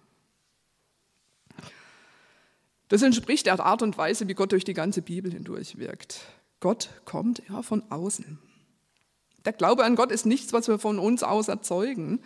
Das 2.88 3.02
entspricht 3.02 3.44
der 3.44 3.60
Art 3.60 3.82
und 3.82 3.98
Weise, 3.98 4.28
wie 4.28 4.34
Gott 4.34 4.52
durch 4.52 4.64
die 4.64 4.72
ganze 4.72 5.02
Bibel 5.02 5.30
hindurch 5.30 5.76
wirkt. 5.76 6.20
Gott 6.60 6.88
kommt 7.04 7.42
ja 7.50 7.60
von 7.60 7.82
außen. 7.90 8.38
Der 9.44 9.52
Glaube 9.52 9.84
an 9.84 9.96
Gott 9.96 10.10
ist 10.10 10.26
nichts, 10.26 10.52
was 10.52 10.68
wir 10.68 10.78
von 10.78 10.98
uns 10.98 11.22
aus 11.22 11.48
erzeugen. 11.48 12.20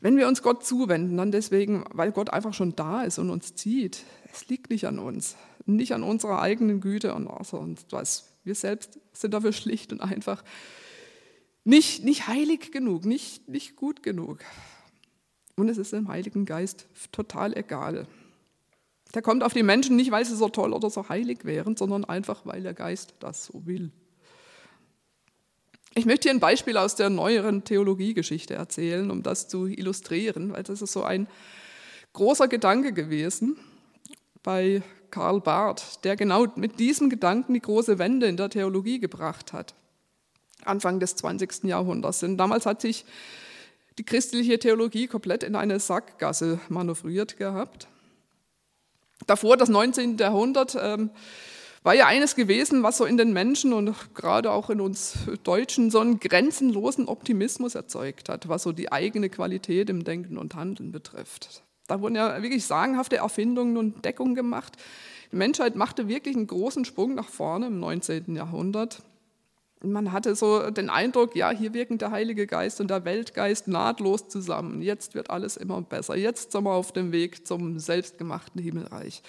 Wenn 0.00 0.16
wir 0.16 0.26
uns 0.26 0.42
Gott 0.42 0.64
zuwenden, 0.64 1.16
dann 1.16 1.30
deswegen, 1.30 1.84
weil 1.92 2.10
Gott 2.10 2.30
einfach 2.30 2.54
schon 2.54 2.74
da 2.74 3.02
ist 3.02 3.18
und 3.18 3.30
uns 3.30 3.54
zieht. 3.54 4.04
Es 4.32 4.48
liegt 4.48 4.70
nicht 4.70 4.86
an 4.86 4.98
uns, 4.98 5.36
nicht 5.66 5.94
an 5.94 6.02
unserer 6.02 6.42
eigenen 6.42 6.80
Güte 6.80 7.14
und 7.14 7.28
sonst 7.44 7.92
was. 7.92 8.32
Wir 8.44 8.54
selbst 8.54 8.98
sind 9.12 9.32
dafür 9.32 9.52
schlicht 9.52 9.92
und 9.92 10.00
einfach 10.00 10.42
nicht, 11.64 12.02
nicht 12.02 12.26
heilig 12.26 12.72
genug, 12.72 13.04
nicht, 13.04 13.48
nicht 13.48 13.76
gut 13.76 14.02
genug. 14.02 14.40
Und 15.54 15.68
es 15.68 15.78
ist 15.78 15.92
dem 15.92 16.08
Heiligen 16.08 16.46
Geist 16.46 16.88
total 17.12 17.56
egal. 17.56 18.08
Der 19.14 19.22
kommt 19.22 19.44
auf 19.44 19.52
die 19.52 19.62
Menschen 19.62 19.94
nicht, 19.94 20.10
weil 20.10 20.24
sie 20.24 20.34
so 20.34 20.48
toll 20.48 20.72
oder 20.72 20.90
so 20.90 21.08
heilig 21.08 21.44
wären, 21.44 21.76
sondern 21.76 22.04
einfach, 22.04 22.46
weil 22.46 22.62
der 22.62 22.74
Geist 22.74 23.14
das 23.20 23.44
so 23.44 23.66
will. 23.66 23.92
Ich 25.94 26.06
möchte 26.06 26.28
hier 26.28 26.36
ein 26.36 26.40
Beispiel 26.40 26.76
aus 26.76 26.94
der 26.94 27.10
neueren 27.10 27.64
Theologiegeschichte 27.64 28.54
erzählen, 28.54 29.10
um 29.10 29.22
das 29.22 29.48
zu 29.48 29.66
illustrieren, 29.66 30.52
weil 30.52 30.62
das 30.62 30.80
ist 30.80 30.92
so 30.92 31.02
ein 31.02 31.26
großer 32.14 32.48
Gedanke 32.48 32.92
gewesen 32.92 33.56
bei 34.42 34.82
Karl 35.10 35.40
Barth, 35.40 36.02
der 36.04 36.16
genau 36.16 36.46
mit 36.56 36.80
diesem 36.80 37.10
Gedanken 37.10 37.54
die 37.54 37.60
große 37.60 37.98
Wende 37.98 38.26
in 38.26 38.36
der 38.36 38.48
Theologie 38.48 39.00
gebracht 39.00 39.52
hat, 39.52 39.74
Anfang 40.64 40.98
des 40.98 41.16
20. 41.16 41.64
Jahrhunderts. 41.64 42.20
Denn 42.20 42.38
damals 42.38 42.64
hat 42.64 42.80
sich 42.80 43.04
die 43.98 44.04
christliche 44.04 44.58
Theologie 44.58 45.06
komplett 45.06 45.42
in 45.42 45.54
eine 45.54 45.78
Sackgasse 45.78 46.58
manövriert 46.70 47.36
gehabt 47.36 47.88
davor, 49.26 49.56
das 49.56 49.68
19. 49.68 50.16
Jahrhundert, 50.18 50.76
ähm, 50.80 51.10
war 51.82 51.94
ja 51.94 52.06
eines 52.06 52.36
gewesen, 52.36 52.82
was 52.82 52.96
so 52.96 53.04
in 53.04 53.16
den 53.16 53.32
Menschen 53.32 53.72
und 53.72 54.14
gerade 54.14 54.50
auch 54.50 54.70
in 54.70 54.80
uns 54.80 55.14
Deutschen 55.42 55.90
so 55.90 56.00
einen 56.00 56.20
grenzenlosen 56.20 57.08
Optimismus 57.08 57.74
erzeugt 57.74 58.28
hat, 58.28 58.48
was 58.48 58.62
so 58.62 58.72
die 58.72 58.92
eigene 58.92 59.28
Qualität 59.28 59.90
im 59.90 60.04
Denken 60.04 60.38
und 60.38 60.54
Handeln 60.54 60.92
betrifft. 60.92 61.62
Da 61.88 62.00
wurden 62.00 62.14
ja 62.14 62.42
wirklich 62.42 62.64
sagenhafte 62.64 63.16
Erfindungen 63.16 63.76
und 63.76 63.96
Entdeckungen 63.96 64.34
gemacht. 64.34 64.76
Die 65.32 65.36
Menschheit 65.36 65.76
machte 65.76 66.08
wirklich 66.08 66.36
einen 66.36 66.46
großen 66.46 66.84
Sprung 66.84 67.14
nach 67.14 67.28
vorne 67.28 67.66
im 67.66 67.80
19. 67.80 68.36
Jahrhundert 68.36 69.02
man 69.84 70.12
hatte 70.12 70.34
so 70.34 70.70
den 70.70 70.90
Eindruck, 70.90 71.34
ja, 71.36 71.50
hier 71.50 71.74
wirken 71.74 71.98
der 71.98 72.10
Heilige 72.10 72.46
Geist 72.46 72.80
und 72.80 72.88
der 72.88 73.04
Weltgeist 73.04 73.68
nahtlos 73.68 74.28
zusammen. 74.28 74.82
Jetzt 74.82 75.14
wird 75.14 75.30
alles 75.30 75.56
immer 75.56 75.80
besser. 75.82 76.16
Jetzt 76.16 76.52
sind 76.52 76.64
wir 76.64 76.72
auf 76.72 76.92
dem 76.92 77.12
Weg 77.12 77.46
zum 77.46 77.78
selbstgemachten 77.78 78.62
Himmelreich. 78.62 79.22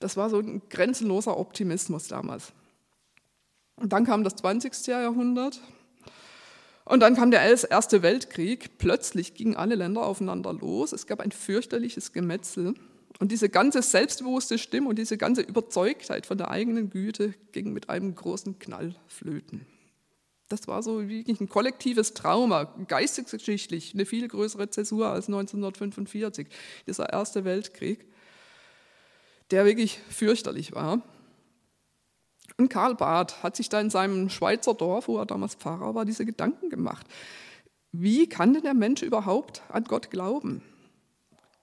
Das 0.00 0.16
war 0.16 0.30
so 0.30 0.38
ein 0.38 0.62
grenzenloser 0.68 1.38
Optimismus 1.38 2.08
damals. 2.08 2.52
Und 3.76 3.92
dann 3.92 4.04
kam 4.04 4.24
das 4.24 4.36
20. 4.36 4.86
Jahrhundert 4.86 5.60
und 6.84 7.00
dann 7.00 7.16
kam 7.16 7.30
der 7.30 7.42
Erste 7.42 8.02
Weltkrieg. 8.02 8.78
Plötzlich 8.78 9.34
gingen 9.34 9.56
alle 9.56 9.74
Länder 9.74 10.06
aufeinander 10.06 10.52
los. 10.52 10.92
Es 10.92 11.06
gab 11.06 11.20
ein 11.20 11.32
fürchterliches 11.32 12.12
Gemetzel. 12.12 12.74
Und 13.18 13.32
diese 13.32 13.48
ganze 13.48 13.82
selbstbewusste 13.82 14.58
Stimme 14.58 14.88
und 14.88 14.98
diese 14.98 15.16
ganze 15.16 15.40
Überzeugtheit 15.40 16.26
von 16.26 16.38
der 16.38 16.50
eigenen 16.50 16.90
Güte 16.90 17.34
ging 17.52 17.72
mit 17.72 17.88
einem 17.88 18.14
großen 18.14 18.58
Knall 18.58 18.94
flöten. 19.08 19.66
Das 20.48 20.68
war 20.68 20.82
so 20.82 21.08
wirklich 21.08 21.40
ein 21.40 21.48
kollektives 21.48 22.14
Trauma, 22.14 22.64
geistesgeschichtlich 22.86 23.94
eine 23.94 24.06
viel 24.06 24.28
größere 24.28 24.70
Zäsur 24.70 25.08
als 25.08 25.26
1945, 25.26 26.46
dieser 26.86 27.12
Erste 27.12 27.44
Weltkrieg, 27.44 28.06
der 29.50 29.64
wirklich 29.64 30.00
fürchterlich 30.08 30.74
war. 30.74 31.02
Und 32.58 32.68
Karl 32.68 32.94
Barth 32.94 33.42
hat 33.42 33.56
sich 33.56 33.68
da 33.68 33.80
in 33.80 33.90
seinem 33.90 34.30
Schweizer 34.30 34.74
Dorf, 34.74 35.08
wo 35.08 35.18
er 35.18 35.26
damals 35.26 35.54
Pfarrer 35.54 35.94
war, 35.94 36.04
diese 36.04 36.24
Gedanken 36.24 36.70
gemacht. 36.70 37.06
Wie 37.92 38.28
kann 38.28 38.54
denn 38.54 38.62
der 38.62 38.74
Mensch 38.74 39.02
überhaupt 39.02 39.62
an 39.68 39.84
Gott 39.84 40.10
glauben? 40.10 40.62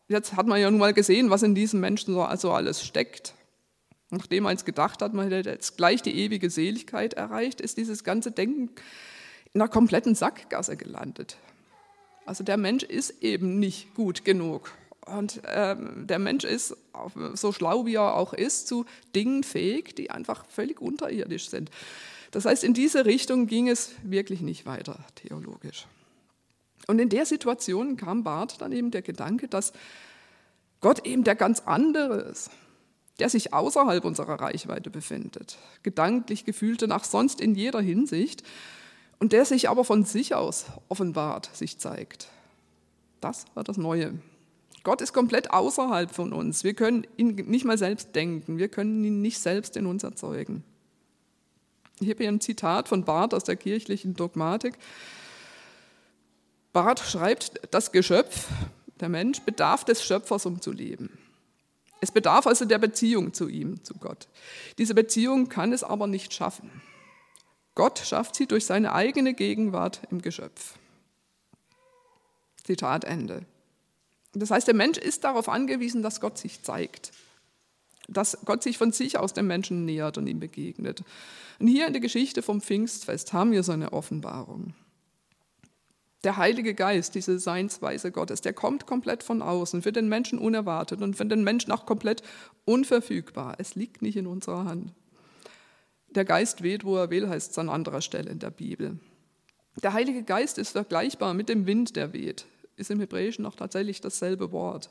Jetzt 0.08 0.36
hat 0.36 0.48
man 0.48 0.60
ja 0.60 0.70
nun 0.70 0.80
mal 0.80 0.94
gesehen, 0.94 1.30
was 1.30 1.44
in 1.44 1.56
diesem 1.56 1.80
Menschen 1.80 2.13
so 2.13 2.22
also 2.22 2.52
alles 2.52 2.86
steckt. 2.86 3.34
Nachdem 4.10 4.44
man 4.44 4.52
jetzt 4.52 4.66
gedacht 4.66 5.02
hat, 5.02 5.13
man 5.13 5.32
hätte 5.32 5.50
jetzt 5.50 5.78
gleich 5.78 6.02
die 6.02 6.16
ewige 6.16 6.50
Seligkeit 6.50 7.13
erreicht, 7.13 7.62
ist 7.62 7.78
dieses 7.78 8.04
ganze 8.04 8.32
Denken 8.32 8.70
in 9.54 9.62
einer 9.62 9.70
kompletten 9.70 10.13
Sackgasse 10.13 10.78
gelandet. 10.78 11.38
Also 12.25 12.44
der 12.44 12.58
Mensch 12.58 12.84
ist 12.84 13.24
eben 13.24 13.60
nicht 13.60 13.96
gut 13.96 14.24
genug. 14.24 14.72
Und 15.06 15.42
ähm, 15.48 16.08
der 16.08 16.20
Mensch 16.20 16.44
ist, 16.46 16.76
so 17.34 17.52
schlau 17.52 17.86
wie 17.86 17.96
er 17.96 18.16
auch 18.16 18.34
ist, 18.34 18.68
zu 18.68 18.86
Dingen 19.16 19.44
fähig, 19.44 19.96
die 19.96 20.12
einfach 20.12 20.46
völlig 20.48 20.82
unterirdisch 20.82 21.50
sind. 21.50 21.70
Das 22.32 22.46
heißt, 22.46 22.64
in 22.64 22.74
diese 22.74 23.06
Richtung 23.06 23.48
ging 23.48 23.70
es 23.70 23.92
wirklich 24.04 24.42
nicht 24.42 24.66
weiter 24.66 24.98
theologisch. 25.16 25.86
Und 26.88 27.00
in 27.00 27.10
der 27.10 27.26
Situation 27.26 27.98
kam 27.98 28.24
Barth 28.24 28.62
dann 28.62 28.72
eben 28.72 28.92
der 28.92 29.02
Gedanke, 29.02 29.48
dass 29.48 29.74
Gott 30.82 31.06
eben 31.06 31.24
der 31.24 31.36
ganz 31.36 31.62
andere 31.66 32.22
ist, 32.22 32.50
der 33.20 33.30
sich 33.30 33.54
außerhalb 33.54 34.04
unserer 34.04 34.40
Reichweite 34.42 34.90
befindet, 34.90 35.58
gedanklich, 35.84 36.46
gefühlte 36.46 36.88
nach 36.88 37.04
sonst 37.04 37.40
in 37.40 37.56
jeder 37.56 37.82
Hinsicht 37.82 38.44
und 39.20 39.32
der 39.32 39.46
sich 39.46 39.70
aber 39.70 39.86
von 39.86 40.04
sich 40.04 40.36
aus 40.36 40.66
offenbart, 40.90 41.50
sich 41.54 41.78
zeigt. 41.78 42.28
Das 43.22 43.46
war 43.54 43.64
das 43.64 43.78
Neue. 43.78 44.16
Gott 44.84 45.02
ist 45.02 45.13
komplett 45.13 45.52
außerhalb 45.52 46.13
von 46.13 46.34
uns. 46.34 46.63
Wir 46.63 46.74
können 46.74 47.08
ihn 47.16 47.36
nicht 47.36 47.66
mal 47.66 47.78
selbst 47.78 48.16
denken. 48.16 48.58
Wir 48.58 48.68
können 48.68 49.04
ihn 49.04 49.22
nicht 49.22 49.40
selbst 49.40 49.78
in 49.78 49.86
uns 49.86 50.04
erzeugen. 50.04 50.63
Ich 52.00 52.10
habe 52.10 52.24
hier 52.24 52.28
ein 52.30 52.42
Zitat 52.42 52.90
von 52.90 53.06
Barth 53.06 53.34
aus 53.34 53.46
der 53.46 53.56
kirchlichen 53.56 54.13
Dogmatik. 54.13 54.78
Barth 56.74 57.00
schreibt, 57.00 57.62
das 57.72 57.92
Geschöpf, 57.92 58.48
der 59.00 59.10
Mensch, 59.10 59.42
bedarf 59.42 59.86
des 59.86 60.04
Schöpfers, 60.04 60.46
um 60.46 60.60
zu 60.60 60.72
leben. 60.72 61.18
Es 62.02 62.12
bedarf 62.12 62.48
also 62.48 62.66
der 62.66 62.80
Beziehung 62.80 63.34
zu 63.34 63.48
ihm, 63.48 63.82
zu 63.84 63.94
Gott. 63.94 64.28
Diese 64.78 64.94
Beziehung 64.94 65.48
kann 65.48 65.72
es 65.72 65.84
aber 65.84 66.08
nicht 66.08 66.34
schaffen. 66.34 66.70
Gott 67.75 68.00
schafft 68.00 68.36
sie 68.36 68.48
durch 68.48 68.66
seine 68.66 68.94
eigene 68.94 69.34
Gegenwart 69.34 70.02
im 70.12 70.22
Geschöpf. 70.22 70.78
Zitat 72.63 73.06
Ende. 73.06 73.46
Das 74.34 74.52
heißt, 74.52 74.68
der 74.68 74.75
Mensch 74.75 74.98
ist 74.98 75.24
darauf 75.24 75.48
angewiesen, 75.48 76.02
dass 76.02 76.20
Gott 76.20 76.38
sich 76.38 76.63
zeigt, 76.63 77.12
dass 78.08 78.38
Gott 78.46 78.63
sich 78.63 78.78
von 78.78 78.92
sich 78.92 79.18
aus 79.18 79.34
dem 79.34 79.48
Menschen 79.48 79.86
nähert 79.86 80.18
und 80.18 80.28
ihm 80.28 80.40
begegnet. 80.40 81.04
Und 81.60 81.68
hier 81.68 81.88
in 81.88 81.94
der 81.94 82.02
Geschichte 82.02 82.42
vom 82.42 82.62
Pfingstfest 82.62 83.34
haben 83.34 83.52
wir 83.52 83.63
so 83.63 83.72
eine 83.72 83.94
Offenbarung. 83.94 84.74
Der 86.24 86.38
Heilige 86.38 86.74
Geist, 86.74 87.16
diese 87.16 87.38
Seinsweise 87.38 88.12
Gottes, 88.12 88.40
der 88.40 88.54
kommt 88.54 88.88
komplett 88.88 89.24
von 89.24 89.42
außen, 89.42 89.82
für 89.82 89.92
den 89.92 90.08
Menschen 90.08 90.40
unerwartet 90.40 91.02
und 91.02 91.16
für 91.16 91.25
den 91.25 91.44
Menschen 91.44 91.72
auch 91.72 91.86
komplett 91.86 92.24
unverfügbar. 92.66 93.56
Es 93.58 93.75
liegt 93.75 94.02
nicht 94.02 94.16
in 94.16 94.25
unserer 94.25 94.63
Hand. 94.63 94.94
Der 96.10 96.24
Geist 96.24 96.63
weht, 96.63 96.86
wo 96.86 96.96
er 96.96 97.10
will, 97.10 97.28
heißt 97.28 97.52
es 97.52 97.58
an 97.58 97.70
anderer 97.70 98.02
Stelle 98.02 98.30
in 98.30 98.40
der 98.40 98.52
Bibel. 98.52 99.00
Der 99.82 99.94
Heilige 99.94 100.24
Geist 100.24 100.58
ist 100.58 100.72
vergleichbar 100.72 101.34
mit 101.34 101.50
dem 101.50 101.66
Wind, 101.66 101.96
der 101.96 102.13
weht. 102.13 102.46
Ist 102.75 102.92
im 102.92 103.00
Hebräischen 103.00 103.46
auch 103.46 103.56
tatsächlich 103.56 104.01
dasselbe 104.01 104.51
Wort. 104.51 104.89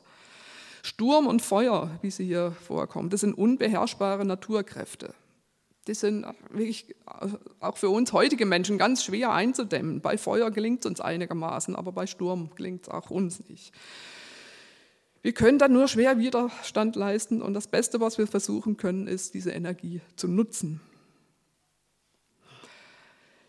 Sturm 0.83 1.27
und 1.27 1.41
Feuer, 1.41 1.89
wie 2.01 2.11
sie 2.11 2.25
hier 2.25 2.51
vorkommen, 2.51 3.09
das 3.09 3.21
sind 3.21 3.33
unbeherrschbare 3.33 4.25
Naturkräfte. 4.25 5.13
Die 5.87 5.93
sind 5.93 6.25
wirklich 6.49 6.95
auch 7.59 7.77
für 7.77 7.89
uns 7.89 8.13
heutige 8.13 8.45
Menschen 8.45 8.77
ganz 8.77 9.03
schwer 9.03 9.31
einzudämmen. 9.31 10.01
Bei 10.01 10.17
Feuer 10.17 10.49
gelingt 10.51 10.81
es 10.81 10.85
uns 10.85 11.01
einigermaßen, 11.01 11.75
aber 11.75 11.91
bei 11.91 12.07
Sturm 12.07 12.51
gelingt 12.55 12.83
es 12.83 12.89
auch 12.89 13.09
uns 13.09 13.47
nicht. 13.49 13.73
Wir 15.21 15.33
können 15.33 15.57
dann 15.57 15.71
nur 15.71 15.87
schwer 15.87 16.17
Widerstand 16.19 16.95
leisten 16.95 17.41
und 17.41 17.53
das 17.53 17.67
Beste, 17.67 18.01
was 18.01 18.17
wir 18.17 18.27
versuchen 18.27 18.75
können, 18.75 19.07
ist, 19.07 19.33
diese 19.33 19.51
Energie 19.51 20.01
zu 20.17 20.27
nutzen. 20.27 20.81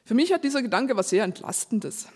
Für 0.05 0.15
mich 0.15 0.33
hat 0.33 0.45
dieser 0.45 0.63
Gedanke 0.63 0.97
was 0.97 1.11
sehr 1.11 1.25
Entlastendes. 1.25 2.09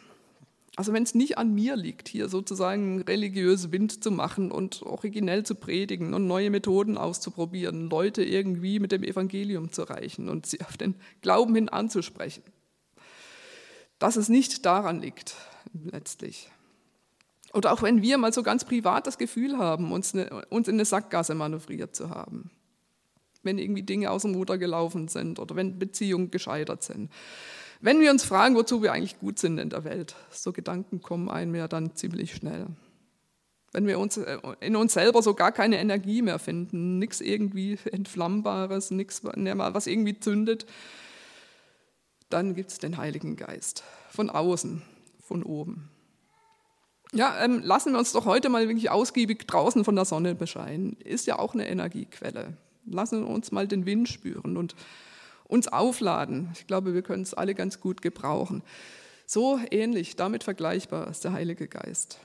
Also 0.78 0.92
wenn 0.92 1.02
es 1.02 1.16
nicht 1.16 1.38
an 1.38 1.52
mir 1.52 1.74
liegt, 1.74 2.06
hier 2.06 2.28
sozusagen 2.28 3.02
religiöse 3.02 3.72
Wind 3.72 4.04
zu 4.04 4.12
machen 4.12 4.52
und 4.52 4.80
originell 4.82 5.42
zu 5.42 5.56
predigen 5.56 6.14
und 6.14 6.28
neue 6.28 6.50
Methoden 6.50 6.96
auszuprobieren, 6.96 7.90
Leute 7.90 8.22
irgendwie 8.22 8.78
mit 8.78 8.92
dem 8.92 9.02
Evangelium 9.02 9.72
zu 9.72 9.82
erreichen 9.82 10.28
und 10.28 10.46
sie 10.46 10.60
auf 10.60 10.76
den 10.76 10.94
Glauben 11.20 11.56
hin 11.56 11.68
anzusprechen, 11.68 12.44
dass 13.98 14.14
es 14.14 14.28
nicht 14.28 14.66
daran 14.66 15.00
liegt 15.00 15.34
letztlich. 15.72 16.48
Oder 17.52 17.72
auch 17.72 17.82
wenn 17.82 18.00
wir 18.00 18.16
mal 18.16 18.32
so 18.32 18.44
ganz 18.44 18.64
privat 18.64 19.08
das 19.08 19.18
Gefühl 19.18 19.58
haben, 19.58 19.90
uns, 19.90 20.14
eine, 20.14 20.46
uns 20.46 20.68
in 20.68 20.76
eine 20.76 20.84
Sackgasse 20.84 21.34
manövriert 21.34 21.96
zu 21.96 22.10
haben, 22.10 22.52
wenn 23.42 23.58
irgendwie 23.58 23.82
Dinge 23.82 24.12
aus 24.12 24.22
dem 24.22 24.36
Ruder 24.36 24.58
gelaufen 24.58 25.08
sind 25.08 25.40
oder 25.40 25.56
wenn 25.56 25.80
Beziehungen 25.80 26.30
gescheitert 26.30 26.84
sind 26.84 27.10
wenn 27.80 28.00
wir 28.00 28.10
uns 28.10 28.24
fragen, 28.24 28.54
wozu 28.56 28.82
wir 28.82 28.92
eigentlich 28.92 29.18
gut 29.18 29.38
sind 29.38 29.58
in 29.58 29.70
der 29.70 29.84
Welt, 29.84 30.16
so 30.30 30.52
Gedanken 30.52 31.00
kommen 31.00 31.28
einem 31.28 31.54
ja 31.54 31.68
dann 31.68 31.94
ziemlich 31.94 32.34
schnell. 32.34 32.66
Wenn 33.72 33.86
wir 33.86 33.98
uns 33.98 34.16
äh, 34.16 34.38
in 34.60 34.76
uns 34.76 34.94
selber 34.94 35.22
so 35.22 35.34
gar 35.34 35.52
keine 35.52 35.78
Energie 35.78 36.22
mehr 36.22 36.38
finden, 36.38 36.98
nichts 36.98 37.20
irgendwie 37.20 37.78
Entflammbares, 37.92 38.90
nichts, 38.90 39.22
was 39.24 39.86
irgendwie 39.86 40.18
zündet, 40.18 40.66
dann 42.30 42.54
gibt 42.54 42.70
es 42.70 42.78
den 42.78 42.96
Heiligen 42.96 43.36
Geist 43.36 43.84
von 44.10 44.30
außen, 44.30 44.82
von 45.20 45.42
oben. 45.42 45.90
Ja, 47.12 47.42
ähm, 47.42 47.60
lassen 47.62 47.92
wir 47.92 47.98
uns 47.98 48.12
doch 48.12 48.26
heute 48.26 48.48
mal 48.48 48.68
wirklich 48.68 48.90
ausgiebig 48.90 49.46
draußen 49.46 49.84
von 49.84 49.96
der 49.96 50.04
Sonne 50.04 50.34
bescheinen. 50.34 50.96
Ist 51.04 51.26
ja 51.26 51.38
auch 51.38 51.54
eine 51.54 51.66
Energiequelle. 51.66 52.56
Lassen 52.84 53.20
wir 53.20 53.28
uns 53.28 53.50
mal 53.50 53.66
den 53.66 53.86
Wind 53.86 54.08
spüren 54.08 54.56
und 54.56 54.74
uns 55.48 55.66
aufladen. 55.66 56.50
Ich 56.52 56.66
glaube, 56.66 56.94
wir 56.94 57.02
können 57.02 57.22
es 57.22 57.34
alle 57.34 57.54
ganz 57.54 57.80
gut 57.80 58.02
gebrauchen. 58.02 58.62
So 59.26 59.58
ähnlich, 59.70 60.14
damit 60.16 60.44
vergleichbar 60.44 61.08
ist 61.08 61.24
der 61.24 61.32
Heilige 61.32 61.66
Geist. 61.66 62.20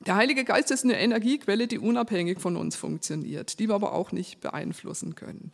Der 0.00 0.16
Heilige 0.16 0.44
Geist 0.44 0.70
ist 0.70 0.84
eine 0.84 0.98
Energiequelle, 0.98 1.66
die 1.66 1.78
unabhängig 1.78 2.40
von 2.40 2.56
uns 2.56 2.76
funktioniert, 2.76 3.58
die 3.58 3.68
wir 3.68 3.74
aber 3.74 3.92
auch 3.92 4.12
nicht 4.12 4.40
beeinflussen 4.40 5.14
können. 5.14 5.52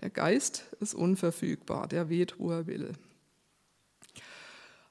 Der 0.00 0.10
Geist 0.10 0.64
ist 0.80 0.94
unverfügbar, 0.94 1.88
der 1.88 2.08
weht, 2.08 2.38
wo 2.38 2.50
er 2.50 2.66
will. 2.66 2.92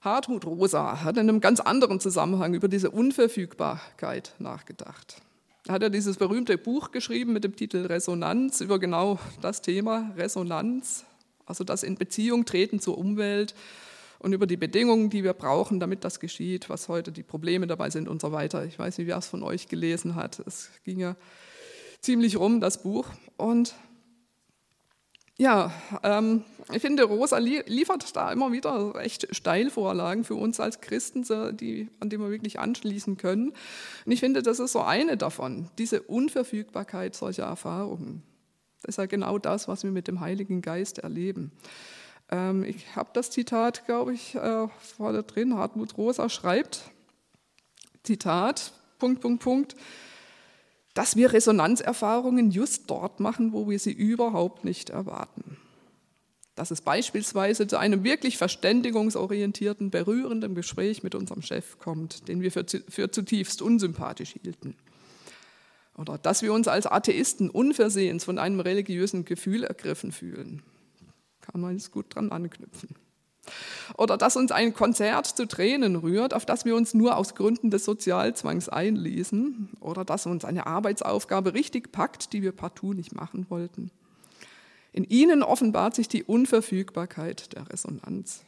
Hartmut 0.01 0.45
Rosa 0.45 1.03
hat 1.03 1.17
in 1.17 1.29
einem 1.29 1.41
ganz 1.41 1.59
anderen 1.59 1.99
Zusammenhang 1.99 2.53
über 2.53 2.67
diese 2.67 2.91
Unverfügbarkeit 2.91 4.33
nachgedacht 4.39 5.21
hat 5.69 5.83
er 5.83 5.89
dieses 5.89 6.17
berühmte 6.17 6.57
Buch 6.57 6.91
geschrieben 6.91 7.33
mit 7.33 7.43
dem 7.43 7.55
Titel 7.55 7.85
Resonanz 7.85 8.61
über 8.61 8.79
genau 8.79 9.19
das 9.41 9.61
Thema 9.61 10.13
Resonanz, 10.15 11.05
also 11.45 11.63
das 11.63 11.83
in 11.83 11.95
Beziehung 11.95 12.45
treten 12.45 12.79
zur 12.79 12.97
Umwelt 12.97 13.53
und 14.19 14.33
über 14.33 14.47
die 14.47 14.57
Bedingungen, 14.57 15.09
die 15.09 15.23
wir 15.23 15.33
brauchen, 15.33 15.79
damit 15.79 16.03
das 16.03 16.19
geschieht, 16.19 16.69
was 16.69 16.87
heute 16.87 17.11
die 17.11 17.23
Probleme 17.23 17.67
dabei 17.67 17.89
sind 17.89 18.07
und 18.07 18.21
so 18.21 18.31
weiter. 18.31 18.65
Ich 18.65 18.79
weiß 18.79 18.97
nicht, 18.97 19.07
wer 19.07 19.17
es 19.17 19.27
von 19.27 19.43
euch 19.43 19.67
gelesen 19.67 20.15
hat. 20.15 20.39
Es 20.39 20.69
ging 20.83 20.99
ja 20.99 21.15
ziemlich 22.01 22.37
rum, 22.37 22.61
das 22.61 22.81
Buch. 22.81 23.07
Und 23.37 23.75
ja, 25.39 25.71
ähm, 26.01 26.43
ich 26.71 26.81
finde, 26.81 27.03
Rosa 27.03 27.37
liefert 27.37 28.15
da 28.15 28.31
immer 28.31 28.51
wieder 28.51 28.95
echt 28.95 29.27
Steilvorlagen 29.35 30.23
für 30.23 30.35
uns 30.35 30.59
als 30.59 30.81
Christen, 30.81 31.23
die, 31.55 31.89
an 31.99 32.09
die 32.09 32.17
wir 32.17 32.31
wirklich 32.31 32.59
anschließen 32.59 33.17
können. 33.17 33.49
Und 34.05 34.11
ich 34.11 34.19
finde, 34.19 34.41
das 34.41 34.59
ist 34.59 34.71
so 34.71 34.81
eine 34.81 35.15
davon, 35.15 35.69
diese 35.77 36.01
Unverfügbarkeit 36.01 37.15
solcher 37.15 37.45
Erfahrungen. 37.45 38.23
Das 38.81 38.89
ist 38.89 38.97
ja 38.97 39.05
genau 39.05 39.37
das, 39.37 39.67
was 39.67 39.83
wir 39.83 39.91
mit 39.91 40.07
dem 40.07 40.19
Heiligen 40.21 40.61
Geist 40.61 40.99
erleben. 40.99 41.51
Ähm, 42.29 42.63
ich 42.63 42.95
habe 42.95 43.09
das 43.13 43.29
Zitat, 43.29 43.85
glaube 43.85 44.13
ich, 44.13 44.33
äh, 44.35 44.67
vorne 44.79 45.23
drin. 45.23 45.55
Hartmut 45.55 45.97
Rosa 45.97 46.29
schreibt, 46.29 46.91
Zitat, 48.03 48.73
Punkt, 48.97 49.21
Punkt, 49.21 49.43
Punkt 49.43 49.75
dass 50.97 51.15
wir 51.15 51.31
Resonanzerfahrungen 51.31 52.49
just 52.49 52.89
dort 52.89 53.19
machen, 53.19 53.53
wo 53.53 53.69
wir 53.69 53.77
sie 53.77 53.91
überhaupt 53.91 54.65
nicht 54.65 54.89
erwarten. 54.89 55.57
Dass 56.55 56.71
es 56.71 56.81
beispielsweise 56.81 57.67
zu 57.67 57.77
einem 57.77 58.03
wirklich 58.03 58.39
verständigungsorientierten, 58.39 59.91
berührenden 59.91 60.55
Gespräch 60.55 61.03
mit 61.03 61.13
unserem 61.13 61.43
Chef 61.43 61.77
kommt, 61.77 62.27
den 62.27 62.41
wir 62.41 62.51
für, 62.51 62.65
für 62.89 63.11
zutiefst 63.11 63.61
unsympathisch 63.61 64.33
hielten. 64.41 64.75
Oder 65.95 66.17
dass 66.17 66.41
wir 66.41 66.51
uns 66.51 66.67
als 66.67 66.87
Atheisten 66.87 67.51
unversehens 67.51 68.23
von 68.23 68.39
einem 68.39 68.59
religiösen 68.59 69.23
Gefühl 69.23 69.65
ergriffen 69.65 70.11
fühlen. 70.11 70.63
Kann 71.41 71.61
man 71.61 71.73
jetzt 71.73 71.91
gut 71.91 72.15
dran 72.15 72.31
anknüpfen. 72.31 72.95
Oder 73.97 74.17
dass 74.17 74.35
uns 74.35 74.51
ein 74.51 74.73
Konzert 74.73 75.27
zu 75.27 75.47
Tränen 75.47 75.95
rührt, 75.95 76.33
auf 76.33 76.45
das 76.45 76.65
wir 76.65 76.75
uns 76.75 76.93
nur 76.93 77.17
aus 77.17 77.35
Gründen 77.35 77.69
des 77.69 77.85
Sozialzwangs 77.85 78.69
einließen. 78.69 79.69
Oder 79.79 80.05
dass 80.05 80.25
uns 80.25 80.45
eine 80.45 80.67
Arbeitsaufgabe 80.67 81.53
richtig 81.53 81.91
packt, 81.91 82.33
die 82.33 82.41
wir 82.41 82.51
partout 82.51 82.93
nicht 82.93 83.15
machen 83.15 83.45
wollten. 83.49 83.91
In 84.93 85.03
ihnen 85.03 85.43
offenbart 85.43 85.95
sich 85.95 86.07
die 86.07 86.23
Unverfügbarkeit 86.23 87.53
der 87.53 87.69
Resonanz. 87.69 88.43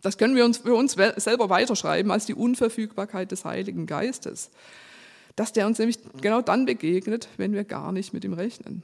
Das 0.00 0.18
können 0.18 0.36
wir 0.36 0.44
uns 0.44 0.58
für 0.58 0.74
uns 0.74 0.92
selber 0.92 1.48
weiterschreiben 1.48 2.10
als 2.10 2.26
die 2.26 2.34
Unverfügbarkeit 2.34 3.30
des 3.32 3.44
Heiligen 3.44 3.86
Geistes. 3.86 4.50
Dass 5.34 5.52
der 5.52 5.66
uns 5.66 5.78
nämlich 5.78 5.98
genau 6.20 6.42
dann 6.42 6.66
begegnet, 6.66 7.28
wenn 7.38 7.54
wir 7.54 7.64
gar 7.64 7.90
nicht 7.90 8.12
mit 8.12 8.24
ihm 8.24 8.34
rechnen. 8.34 8.82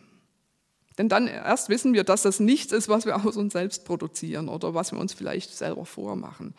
Denn 0.98 1.09
dann 1.09 1.29
erst 1.29 1.68
wissen 1.68 1.94
wir, 1.94 2.05
dass 2.05 2.22
das 2.22 2.40
nichts 2.40 2.72
ist, 2.72 2.88
was 2.88 3.07
wir 3.07 3.24
aus 3.24 3.37
uns 3.37 3.53
selbst 3.53 3.85
produzieren 3.85 4.48
oder 4.48 4.74
was 4.74 4.92
wir 4.92 4.98
uns 4.98 5.12
vielleicht 5.12 5.57
selber 5.57 5.87
vormachen. 5.87 6.55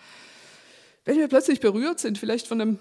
Wenn 1.06 1.18
wir 1.18 1.28
plötzlich 1.28 1.60
berührt 1.60 2.00
sind, 2.00 2.18
vielleicht 2.18 2.48
von 2.48 2.62
einem 2.62 2.80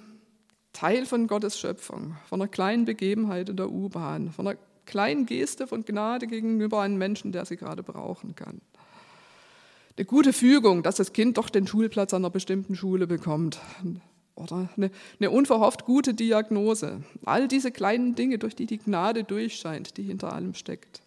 Teil 0.73 1.07
von 1.07 1.27
Gottes 1.27 1.59
Schöpfung, 1.59 2.17
von 2.29 2.41
einer 2.41 2.49
kleinen 2.49 2.85
Begebenheit 2.85 3.49
in 3.49 3.57
der 3.57 3.71
U-Bahn, 3.71 4.31
von 4.31 4.47
einer 4.47 4.59
kleinen 4.87 5.27
Geste 5.27 5.67
von 5.67 5.85
Gnade 5.85 6.27
gegenüber 6.27 6.81
einem 6.81 6.99
Menschen, 6.99 7.33
der 7.33 7.45
sie 7.45 7.57
gerade 7.57 7.83
brauchen 7.83 8.35
kann. 8.35 8.61
Eine 9.97 10.05
gute 10.05 10.33
Fügung, 10.33 10.83
dass 10.83 10.97
das 10.97 11.13
Kind 11.13 11.37
doch 11.37 11.51
den 11.51 11.67
Schulplatz 11.67 12.15
an 12.15 12.23
einer 12.23 12.31
bestimmten 12.31 12.75
Schule 12.75 13.07
bekommt. 13.07 13.61
Oder 14.35 14.71
eine, 14.77 14.91
eine 15.19 15.31
unverhofft 15.31 15.85
gute 15.85 16.15
Diagnose. 16.15 17.03
All 17.25 17.49
diese 17.49 17.71
kleinen 17.71 18.15
Dinge, 18.15 18.39
durch 18.39 18.57
die 18.57 18.67
die 18.67 18.79
Gnade 18.79 19.25
durchscheint, 19.25 19.97
die 19.97 20.05
hinter 20.05 20.33
allem 20.33 20.55
steckt. 20.55 21.03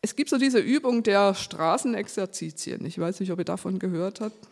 Es 0.00 0.14
gibt 0.14 0.30
so 0.30 0.38
diese 0.38 0.60
Übung 0.60 1.02
der 1.02 1.34
Straßenexerzitien. 1.34 2.84
Ich 2.84 2.98
weiß 2.98 3.20
nicht, 3.20 3.32
ob 3.32 3.38
ihr 3.38 3.44
davon 3.44 3.78
gehört 3.78 4.20
habt. 4.20 4.48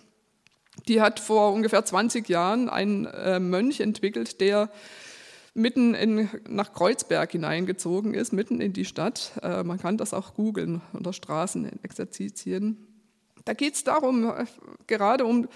Die 0.89 1.01
hat 1.01 1.21
vor 1.21 1.53
ungefähr 1.53 1.85
20 1.85 2.29
Jahren 2.29 2.69
ein 2.69 3.07
äh, 3.07 3.41
Mönch 3.41 3.81
entwickelt, 3.81 4.41
der 4.41 4.71
mitten 5.55 5.95
in, 5.95 6.29
nach 6.49 6.73
Kreuzberg 6.73 7.33
hineingezogen 7.33 8.13
ist, 8.13 8.33
mitten 8.33 8.61
in 8.61 8.73
die 8.73 8.85
Stadt. 8.85 9.33
Äh, 9.43 9.63
man 9.63 9.79
kann 9.79 9.97
das 9.97 10.13
auch 10.13 10.35
googeln 10.35 10.83
unter 10.93 11.13
Straßenexerzitien. 11.13 12.77
Da 13.45 13.55
geht 13.55 13.75
es 13.75 13.85
darum, 13.85 14.29
äh, 14.29 14.45
gerade 14.87 15.25
um 15.25 15.49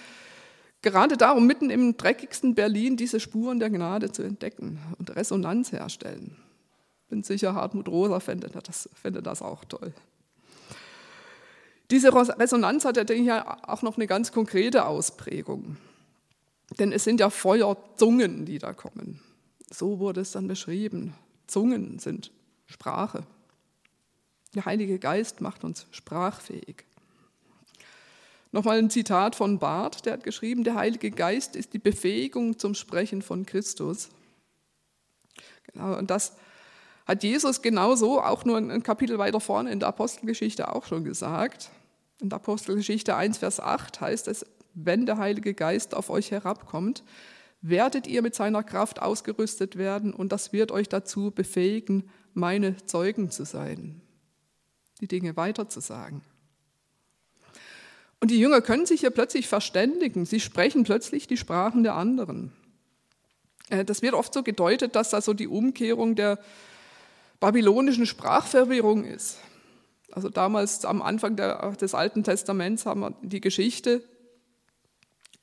gerade 0.82 1.16
darum, 1.16 1.46
mitten 1.46 1.70
im 1.70 1.96
dreckigsten 1.96 2.54
Berlin 2.54 2.96
diese 2.96 3.20
Spuren 3.20 3.60
der 3.60 3.70
Gnade 3.70 4.12
zu 4.12 4.22
entdecken 4.22 4.78
und 4.98 5.14
Resonanz 5.14 5.72
herstellen. 5.72 6.36
Bin 7.10 7.22
sicher, 7.24 7.54
Hartmut 7.54 7.88
Rosa 7.88 8.20
fände 8.20 8.48
das, 8.48 8.88
fände 8.94 9.22
das 9.22 9.42
auch 9.42 9.64
toll. 9.64 9.92
Diese 11.90 12.14
Resonanz 12.14 12.84
hat 12.84 12.96
ja 13.10 13.58
auch 13.68 13.82
noch 13.82 13.96
eine 13.96 14.06
ganz 14.06 14.30
konkrete 14.30 14.86
Ausprägung. 14.86 15.76
Denn 16.78 16.92
es 16.92 17.02
sind 17.02 17.18
ja 17.18 17.30
Feuerzungen, 17.30 18.46
die 18.46 18.58
da 18.58 18.72
kommen. 18.72 19.20
So 19.72 19.98
wurde 19.98 20.20
es 20.20 20.30
dann 20.30 20.46
beschrieben. 20.46 21.14
Zungen 21.48 21.98
sind 21.98 22.30
Sprache. 22.66 23.24
Der 24.54 24.64
Heilige 24.66 25.00
Geist 25.00 25.40
macht 25.40 25.64
uns 25.64 25.86
sprachfähig. 25.90 26.84
Nochmal 28.52 28.78
ein 28.78 28.90
Zitat 28.90 29.34
von 29.34 29.58
Barth, 29.58 30.06
der 30.06 30.14
hat 30.14 30.24
geschrieben, 30.24 30.62
der 30.62 30.76
Heilige 30.76 31.10
Geist 31.10 31.56
ist 31.56 31.72
die 31.72 31.78
Befähigung 31.78 32.58
zum 32.58 32.74
Sprechen 32.74 33.22
von 33.22 33.46
Christus. 33.46 34.10
Genau, 35.72 35.96
und 35.98 36.10
das 36.10 36.36
hat 37.10 37.24
Jesus 37.24 37.60
genauso, 37.60 38.20
auch 38.20 38.44
nur 38.44 38.56
ein 38.56 38.84
Kapitel 38.84 39.18
weiter 39.18 39.40
vorne 39.40 39.72
in 39.72 39.80
der 39.80 39.88
Apostelgeschichte 39.88 40.72
auch 40.72 40.86
schon 40.86 41.02
gesagt. 41.02 41.70
In 42.20 42.28
der 42.28 42.36
Apostelgeschichte 42.36 43.16
1, 43.16 43.38
Vers 43.38 43.58
8 43.58 44.00
heißt 44.00 44.28
es, 44.28 44.46
wenn 44.74 45.06
der 45.06 45.18
Heilige 45.18 45.52
Geist 45.52 45.96
auf 45.96 46.08
euch 46.08 46.30
herabkommt, 46.30 47.02
werdet 47.62 48.06
ihr 48.06 48.22
mit 48.22 48.36
seiner 48.36 48.62
Kraft 48.62 49.02
ausgerüstet 49.02 49.76
werden 49.76 50.14
und 50.14 50.30
das 50.30 50.52
wird 50.52 50.70
euch 50.70 50.88
dazu 50.88 51.32
befähigen, 51.32 52.08
meine 52.32 52.76
Zeugen 52.86 53.32
zu 53.32 53.44
sein, 53.44 54.00
die 55.00 55.08
Dinge 55.08 55.36
weiterzusagen. 55.36 56.22
Und 58.20 58.30
die 58.30 58.38
Jünger 58.38 58.60
können 58.60 58.86
sich 58.86 59.00
hier 59.00 59.10
plötzlich 59.10 59.48
verständigen, 59.48 60.26
sie 60.26 60.38
sprechen 60.38 60.84
plötzlich 60.84 61.26
die 61.26 61.36
Sprachen 61.36 61.82
der 61.82 61.96
anderen. 61.96 62.52
Äh, 63.68 63.84
das 63.84 64.00
wird 64.00 64.14
oft 64.14 64.32
so 64.32 64.44
gedeutet, 64.44 64.94
dass 64.94 65.10
da 65.10 65.20
so 65.20 65.34
die 65.34 65.48
Umkehrung 65.48 66.14
der 66.14 66.38
babylonischen 67.40 68.06
Sprachverwirrung 68.06 69.04
ist. 69.04 69.38
Also 70.12 70.28
damals 70.28 70.84
am 70.84 71.02
Anfang 71.02 71.36
der, 71.36 71.72
des 71.72 71.94
Alten 71.94 72.22
Testaments 72.22 72.86
haben 72.86 73.00
wir 73.00 73.14
die 73.22 73.40
Geschichte, 73.40 74.02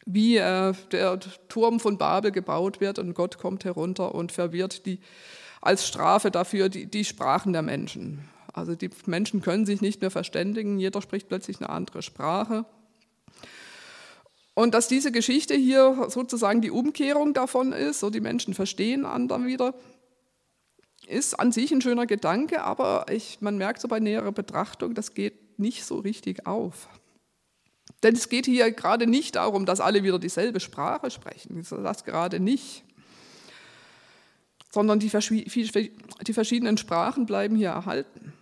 wie 0.06 0.38
äh, 0.38 0.74
der 0.92 1.20
Turm 1.50 1.80
von 1.80 1.98
Babel 1.98 2.32
gebaut 2.32 2.80
wird 2.80 3.00
und 3.00 3.14
Gott 3.14 3.38
kommt 3.38 3.66
herunter 3.66 4.16
und 4.16 4.32
verwirrt 4.32 4.86
die, 4.86 5.00
als 5.62 5.88
Strafe 5.88 6.32
dafür 6.32 6.70
die, 6.70 6.86
die 6.86 7.04
Sprachen 7.04 7.52
der 7.52 7.62
Menschen. 7.62 8.30
Also 8.54 8.76
die 8.76 8.90
Menschen 9.06 9.42
können 9.42 9.66
sich 9.66 9.82
nicht 9.82 10.02
mehr 10.02 10.12
verständigen, 10.12 10.80
jeder 10.80 11.02
spricht 11.02 11.28
plötzlich 11.28 11.60
eine 11.60 11.70
andere 11.70 12.02
Sprache. 12.02 12.66
Und 14.54 14.74
dass 14.74 14.88
diese 14.88 15.12
Geschichte 15.12 15.54
hier 15.54 16.08
sozusagen 16.10 16.62
die 16.62 16.72
Umkehrung 16.72 17.34
davon 17.34 17.74
ist, 17.74 18.00
so 18.00 18.10
die 18.10 18.22
Menschen 18.22 18.54
verstehen 18.54 19.06
anderen 19.06 19.46
wieder, 19.46 19.76
ist 21.08 21.40
an 21.40 21.52
sich 21.52 21.72
ein 21.72 21.82
schöner 21.82 22.06
Gedanke, 22.06 22.64
aber 22.64 23.06
ich, 23.10 23.40
man 23.42 23.58
merkt 23.58 23.82
so 23.82 23.88
bei 23.88 24.00
näherer 24.00 24.32
Betrachtung, 24.32 24.94
das 24.94 25.14
geht 25.14 25.60
nicht 25.60 25.86
so 25.86 26.00
richtig 26.00 26.46
auf. 26.46 26.90
Denn 28.04 28.16
es 28.16 28.30
geht 28.30 28.46
hier 28.46 28.72
gerade 28.72 29.08
nicht 29.08 29.36
darum, 29.36 29.66
dass 29.66 29.80
alle 29.80 30.04
wieder 30.04 30.20
dieselbe 30.20 30.60
Sprache 30.60 31.10
sprechen, 31.10 31.66
das 31.70 32.04
gerade 32.04 32.40
nicht, 32.40 32.84
sondern 34.72 35.00
die, 35.00 35.10
die 35.10 36.34
verschiedenen 36.34 36.78
Sprachen 36.78 37.26
bleiben 37.26 37.56
hier 37.56 37.70
erhalten. 37.70 38.34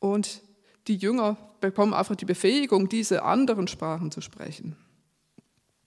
Und 0.00 0.42
die 0.88 0.96
Jünger 0.96 1.36
bekommen 1.60 1.94
einfach 1.94 2.16
die 2.16 2.24
Befähigung, 2.24 2.88
diese 2.88 3.22
anderen 3.22 3.68
Sprachen 3.68 4.10
zu 4.10 4.20
sprechen. 4.20 4.76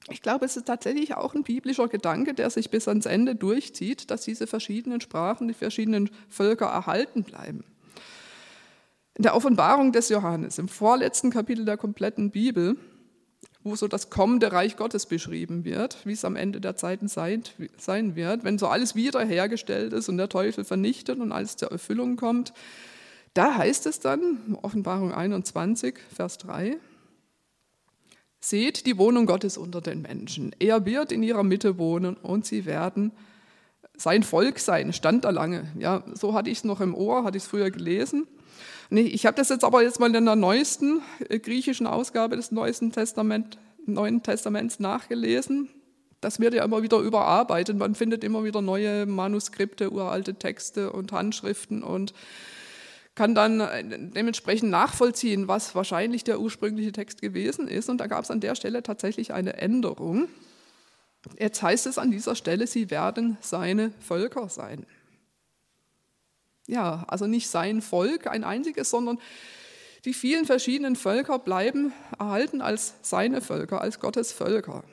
Ich 0.09 0.21
glaube, 0.21 0.45
es 0.45 0.57
ist 0.57 0.65
tatsächlich 0.65 1.15
auch 1.15 1.33
ein 1.33 1.43
biblischer 1.43 1.87
Gedanke, 1.87 2.33
der 2.33 2.49
sich 2.49 2.69
bis 2.69 2.87
ans 2.87 3.05
Ende 3.05 3.35
durchzieht, 3.35 4.11
dass 4.11 4.23
diese 4.23 4.47
verschiedenen 4.47 4.99
Sprachen, 4.99 5.47
die 5.47 5.53
verschiedenen 5.53 6.09
Völker 6.29 6.65
erhalten 6.65 7.23
bleiben. 7.23 7.63
In 9.15 9.23
der 9.23 9.35
Offenbarung 9.35 9.91
des 9.91 10.09
Johannes, 10.09 10.57
im 10.57 10.67
vorletzten 10.67 11.29
Kapitel 11.29 11.65
der 11.65 11.77
kompletten 11.77 12.31
Bibel, 12.31 12.75
wo 13.63 13.75
so 13.75 13.87
das 13.87 14.09
kommende 14.09 14.51
Reich 14.51 14.75
Gottes 14.75 15.05
beschrieben 15.05 15.63
wird, 15.63 16.05
wie 16.05 16.11
es 16.11 16.25
am 16.25 16.35
Ende 16.35 16.59
der 16.59 16.75
Zeiten 16.75 17.07
sein 17.07 17.45
wird, 18.15 18.43
wenn 18.43 18.57
so 18.57 18.67
alles 18.67 18.95
wiederhergestellt 18.95 19.93
ist 19.93 20.09
und 20.09 20.17
der 20.17 20.27
Teufel 20.27 20.65
vernichtet 20.65 21.19
und 21.19 21.31
alles 21.31 21.55
zur 21.55 21.71
Erfüllung 21.71 22.17
kommt, 22.17 22.53
da 23.33 23.55
heißt 23.55 23.85
es 23.87 23.99
dann, 23.99 24.57
Offenbarung 24.61 25.13
21, 25.13 25.95
Vers 26.13 26.37
3, 26.39 26.77
Seht 28.43 28.87
die 28.87 28.97
Wohnung 28.97 29.25
Gottes 29.25 29.57
unter 29.57 29.79
den 29.79 30.01
Menschen. 30.01 30.53
Er 30.59 30.85
wird 30.85 31.13
in 31.13 31.23
ihrer 31.23 31.43
Mitte 31.43 31.77
wohnen 31.77 32.17
und 32.17 32.45
sie 32.45 32.65
werden 32.65 33.13
sein 33.95 34.21
Volk 34.21 34.59
sein. 34.59 34.91
Stand 34.91 35.23
da 35.23 35.29
lange. 35.29 35.71
Ja, 35.79 36.03
so 36.13 36.33
hatte 36.33 36.49
ich 36.49 36.57
es 36.57 36.63
noch 36.65 36.81
im 36.81 36.93
Ohr, 36.93 37.23
hatte 37.23 37.37
ich 37.37 37.43
es 37.43 37.49
früher 37.49 37.71
gelesen. 37.71 38.27
Nee, 38.89 39.03
ich 39.03 39.25
habe 39.25 39.37
das 39.37 39.47
jetzt 39.47 39.63
aber 39.63 39.81
jetzt 39.81 40.01
mal 40.01 40.13
in 40.13 40.25
der 40.25 40.35
neuesten 40.35 41.01
äh, 41.29 41.39
griechischen 41.39 41.87
Ausgabe 41.87 42.35
des 42.35 42.51
Neuesten 42.51 42.91
Testament, 42.91 43.59
Neuen 43.85 44.23
Testaments 44.23 44.77
nachgelesen. 44.77 45.69
Das 46.19 46.41
wird 46.41 46.53
ja 46.53 46.65
immer 46.65 46.83
wieder 46.83 46.97
überarbeitet. 46.97 47.77
Man 47.77 47.95
findet 47.95 48.25
immer 48.25 48.43
wieder 48.43 48.61
neue 48.61 49.05
Manuskripte, 49.05 49.89
uralte 49.89 50.35
Texte 50.35 50.91
und 50.91 51.13
Handschriften 51.13 51.81
und 51.81 52.13
kann 53.15 53.35
dann 53.35 53.59
äh, 53.59 53.83
dementsprechend 53.83 54.71
nachvollziehen, 54.71 55.47
was 55.47 55.75
wahrscheinlich 55.75 56.23
der 56.23 56.39
ursprüngliche 56.39 56.91
Text 56.91 57.21
gewesen 57.21 57.67
ist. 57.67 57.89
Und 57.89 57.99
da 57.99 58.07
gab 58.07 58.23
es 58.23 58.31
an 58.31 58.39
der 58.39 58.55
Stelle 58.55 58.83
tatsächlich 58.83 59.33
eine 59.33 59.57
Änderung. 59.57 60.27
Jetzt 61.39 61.61
heißt 61.61 61.85
es 61.87 61.97
an 61.97 62.11
dieser 62.11 62.35
Stelle, 62.35 62.67
sie 62.67 62.89
werden 62.89 63.37
seine 63.39 63.91
Völker 63.99 64.49
sein. 64.49 64.85
Ja, 66.67 67.03
also 67.07 67.27
nicht 67.27 67.49
sein 67.49 67.81
Volk, 67.81 68.27
ein 68.27 68.43
einziges, 68.43 68.89
sondern 68.89 69.19
die 70.05 70.13
vielen 70.13 70.45
verschiedenen 70.45 70.95
Völker 70.95 71.39
bleiben 71.39 71.93
erhalten 72.19 72.61
als 72.61 72.95
seine 73.01 73.41
Völker, 73.41 73.81
als 73.81 73.99
Gottes 73.99 74.33
Völker. 74.33 74.83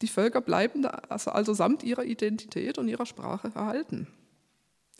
Die 0.00 0.08
Völker 0.08 0.40
bleiben 0.40 0.86
also, 0.86 1.32
also 1.32 1.54
samt 1.54 1.82
ihrer 1.82 2.04
Identität 2.04 2.78
und 2.78 2.88
ihrer 2.88 3.04
Sprache 3.04 3.50
erhalten. 3.54 4.06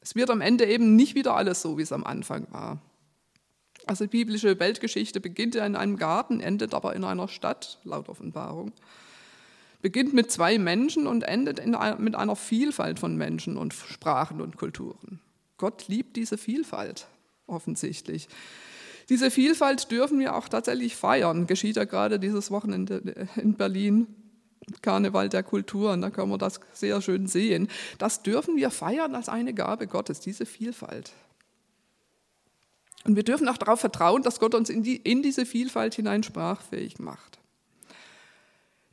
Es 0.08 0.14
wird 0.14 0.30
am 0.30 0.40
Ende 0.40 0.64
eben 0.64 0.96
nicht 0.96 1.14
wieder 1.14 1.36
alles 1.36 1.60
so, 1.60 1.76
wie 1.76 1.82
es 1.82 1.92
am 1.92 2.02
Anfang 2.02 2.46
war. 2.50 2.80
Also 3.84 4.04
die 4.04 4.10
biblische 4.10 4.58
Weltgeschichte 4.58 5.20
beginnt 5.20 5.54
ja 5.54 5.66
in 5.66 5.76
einem 5.76 5.98
Garten, 5.98 6.40
endet 6.40 6.72
aber 6.72 6.96
in 6.96 7.04
einer 7.04 7.28
Stadt, 7.28 7.78
laut 7.84 8.08
Offenbarung. 8.08 8.72
Beginnt 9.82 10.14
mit 10.14 10.32
zwei 10.32 10.56
Menschen 10.56 11.06
und 11.06 11.24
endet 11.24 11.60
einer, 11.60 11.98
mit 11.98 12.14
einer 12.14 12.36
Vielfalt 12.36 12.98
von 12.98 13.18
Menschen 13.18 13.58
und 13.58 13.74
Sprachen 13.74 14.40
und 14.40 14.56
Kulturen. 14.56 15.20
Gott 15.58 15.88
liebt 15.88 16.16
diese 16.16 16.38
Vielfalt, 16.38 17.06
offensichtlich. 17.46 18.28
Diese 19.10 19.30
Vielfalt 19.30 19.90
dürfen 19.90 20.20
wir 20.20 20.36
auch 20.36 20.48
tatsächlich 20.48 20.96
feiern. 20.96 21.46
Geschieht 21.46 21.76
ja 21.76 21.84
gerade 21.84 22.18
dieses 22.18 22.50
Wochenende 22.50 23.28
in 23.36 23.56
Berlin 23.56 24.06
Karneval 24.83 25.28
der 25.28 25.42
Kulturen, 25.42 26.00
da 26.00 26.11
können 26.11 26.31
wir 26.31 26.38
das 26.38 26.61
sehr 26.72 27.00
schön 27.00 27.26
sehen. 27.26 27.68
Das 27.98 28.22
dürfen 28.22 28.57
wir 28.57 28.70
feiern 28.70 29.14
als 29.14 29.28
eine 29.28 29.54
Gabe 29.54 29.87
Gottes, 29.87 30.20
diese 30.20 30.46
Vielfalt. 30.46 31.12
Und 33.04 33.16
wir 33.16 33.22
dürfen 33.22 33.48
auch 33.48 33.57
darauf 33.57 33.81
vertrauen, 33.81 34.22
dass 34.22 34.40
Gott 34.40 34.54
uns 34.54 34.70
in, 34.70 34.83
die, 34.83 34.96
in 34.96 35.22
diese 35.22 35.46
Vielfalt 35.46 35.94
hinein 35.94 36.22
sprachfähig 36.22 36.98
macht. 36.98 37.38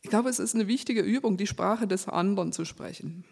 Ich 0.01 0.09
glaube, 0.09 0.29
es 0.29 0.39
ist 0.39 0.55
eine 0.55 0.67
wichtige 0.67 1.01
Übung, 1.01 1.35
die 1.35 1.47
Sprache 1.47 1.87
des 1.87 2.07
anderen 2.07 2.51
zu 2.51 2.63
sprechen. 2.63 3.25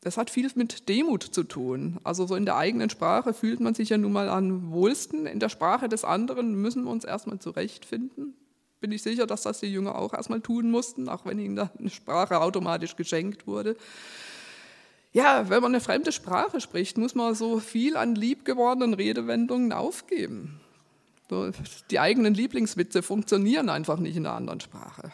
Das 0.00 0.16
hat 0.16 0.30
viel 0.30 0.50
mit 0.54 0.88
Demut 0.88 1.22
zu 1.22 1.44
tun. 1.44 1.98
Also 2.04 2.26
so 2.26 2.34
in 2.34 2.44
der 2.44 2.56
eigenen 2.56 2.90
Sprache 2.90 3.32
fühlt 3.32 3.60
man 3.60 3.74
sich 3.74 3.88
ja 3.88 3.98
nun 3.98 4.12
mal 4.12 4.28
am 4.28 4.70
wohlsten. 4.70 5.26
In 5.26 5.40
der 5.40 5.48
Sprache 5.48 5.88
des 5.88 6.04
anderen 6.04 6.54
müssen 6.54 6.84
wir 6.84 6.90
uns 6.90 7.04
erstmal 7.04 7.38
zurechtfinden 7.38 8.34
bin 8.80 8.92
ich 8.92 9.02
sicher, 9.02 9.26
dass 9.26 9.42
das 9.42 9.60
die 9.60 9.72
Jünger 9.72 9.96
auch 9.96 10.12
erstmal 10.12 10.40
tun 10.40 10.70
mussten, 10.70 11.08
auch 11.08 11.24
wenn 11.24 11.38
ihnen 11.38 11.56
da 11.56 11.70
eine 11.78 11.90
Sprache 11.90 12.40
automatisch 12.40 12.96
geschenkt 12.96 13.46
wurde. 13.46 13.76
Ja, 15.12 15.48
wenn 15.48 15.62
man 15.62 15.74
eine 15.74 15.80
fremde 15.80 16.12
Sprache 16.12 16.60
spricht, 16.60 16.98
muss 16.98 17.14
man 17.14 17.34
so 17.34 17.58
viel 17.58 17.96
an 17.96 18.14
liebgewordenen 18.14 18.94
Redewendungen 18.94 19.72
aufgeben. 19.72 20.60
Die 21.90 21.98
eigenen 21.98 22.34
Lieblingswitze 22.34 23.02
funktionieren 23.02 23.68
einfach 23.68 23.98
nicht 23.98 24.16
in 24.16 24.26
einer 24.26 24.36
anderen 24.36 24.60
Sprache. 24.60 25.10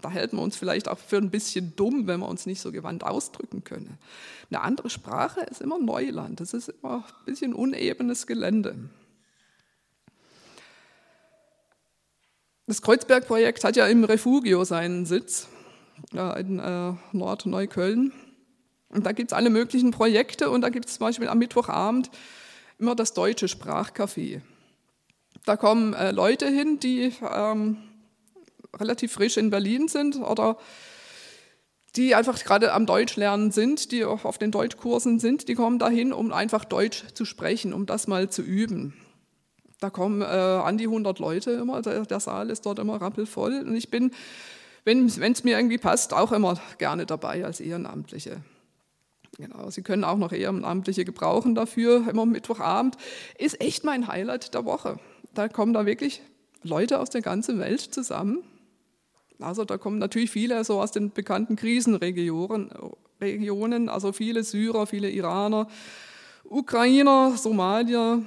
Da 0.00 0.10
hält 0.10 0.34
man 0.34 0.42
uns 0.42 0.56
vielleicht 0.56 0.88
auch 0.88 0.98
für 0.98 1.16
ein 1.16 1.30
bisschen 1.30 1.74
dumm, 1.76 2.06
wenn 2.06 2.20
wir 2.20 2.28
uns 2.28 2.44
nicht 2.44 2.60
so 2.60 2.72
gewandt 2.72 3.04
ausdrücken 3.04 3.64
können. 3.64 3.96
Eine 4.50 4.60
andere 4.60 4.90
Sprache 4.90 5.40
ist 5.40 5.62
immer 5.62 5.78
Neuland, 5.78 6.40
das 6.40 6.52
ist 6.52 6.68
immer 6.68 6.96
ein 6.96 7.24
bisschen 7.24 7.54
unebenes 7.54 8.26
Gelände. 8.26 8.76
Das 12.66 12.80
Kreuzberg-Projekt 12.80 13.62
hat 13.62 13.76
ja 13.76 13.86
im 13.86 14.04
Refugio 14.04 14.64
seinen 14.64 15.04
Sitz, 15.04 15.48
in 16.12 16.58
äh, 16.58 16.92
Nordneukölln. 17.12 18.12
Und 18.88 19.04
da 19.04 19.12
gibt 19.12 19.32
es 19.32 19.36
alle 19.36 19.50
möglichen 19.50 19.90
Projekte 19.90 20.48
und 20.48 20.62
da 20.62 20.70
gibt 20.70 20.86
es 20.86 20.94
zum 20.94 21.06
Beispiel 21.06 21.28
am 21.28 21.38
Mittwochabend 21.38 22.10
immer 22.78 22.94
das 22.94 23.12
deutsche 23.12 23.46
Sprachcafé. 23.46 24.40
Da 25.44 25.58
kommen 25.58 25.92
äh, 25.92 26.10
Leute 26.10 26.48
hin, 26.48 26.78
die 26.80 27.12
ähm, 27.22 27.76
relativ 28.74 29.12
frisch 29.12 29.36
in 29.36 29.50
Berlin 29.50 29.88
sind 29.88 30.16
oder 30.16 30.56
die 31.96 32.14
einfach 32.14 32.42
gerade 32.42 32.72
am 32.72 32.86
Deutschlernen 32.86 33.50
sind, 33.50 33.92
die 33.92 34.04
auf 34.04 34.38
den 34.38 34.50
Deutschkursen 34.50 35.20
sind, 35.20 35.48
die 35.48 35.54
kommen 35.54 35.78
dahin, 35.78 36.12
um 36.14 36.32
einfach 36.32 36.64
Deutsch 36.64 37.04
zu 37.12 37.26
sprechen, 37.26 37.74
um 37.74 37.84
das 37.84 38.06
mal 38.06 38.30
zu 38.30 38.40
üben. 38.40 38.94
Da 39.80 39.90
kommen 39.90 40.22
äh, 40.22 40.24
an 40.24 40.78
die 40.78 40.84
100 40.84 41.18
Leute 41.18 41.52
immer, 41.52 41.82
der, 41.82 42.06
der, 42.06 42.20
Saal 42.20 42.50
ist 42.50 42.64
dort 42.64 42.78
immer 42.78 43.00
rappelvoll 43.00 43.64
und 43.66 43.74
ich 43.74 43.90
bin, 43.90 44.12
wenn 44.84 45.06
es 45.06 45.44
mir 45.44 45.58
irgendwie 45.58 45.78
passt, 45.78 46.14
auch 46.14 46.32
immer 46.32 46.60
gerne 46.78 47.06
dabei 47.06 47.44
als 47.44 47.60
Ehrenamtliche. 47.60 48.40
Genau, 49.36 49.68
Sie 49.70 49.82
können 49.82 50.04
auch 50.04 50.16
noch 50.16 50.32
Ehrenamtliche 50.32 51.04
gebrauchen 51.04 51.54
dafür, 51.54 52.08
immer 52.08 52.24
Mittwochabend. 52.24 52.96
Ist 53.36 53.60
echt 53.60 53.84
mein 53.84 54.06
Highlight 54.06 54.54
der 54.54 54.64
Woche. 54.64 54.98
Da 55.34 55.48
kommen 55.48 55.72
da 55.72 55.86
wirklich 55.86 56.22
Leute 56.62 57.00
aus 57.00 57.10
der 57.10 57.20
ganzen 57.20 57.58
Welt 57.58 57.80
zusammen 57.80 58.44
also 59.40 59.64
da 59.64 59.78
kommen 59.78 59.98
natürlich 59.98 60.30
viele 60.30 60.62
so 60.64 60.80
aus 60.80 60.92
den 60.92 61.10
bekannten 61.10 61.56
Krisenregionen, 61.56 62.70
Regionen, 63.20 63.88
also 63.88 64.12
viele 64.12 64.44
Syrer, 64.44 64.86
viele 64.86 65.10
Iraner, 65.10 65.68
Ukrainer, 66.44 67.36
Somalier, 67.36 68.22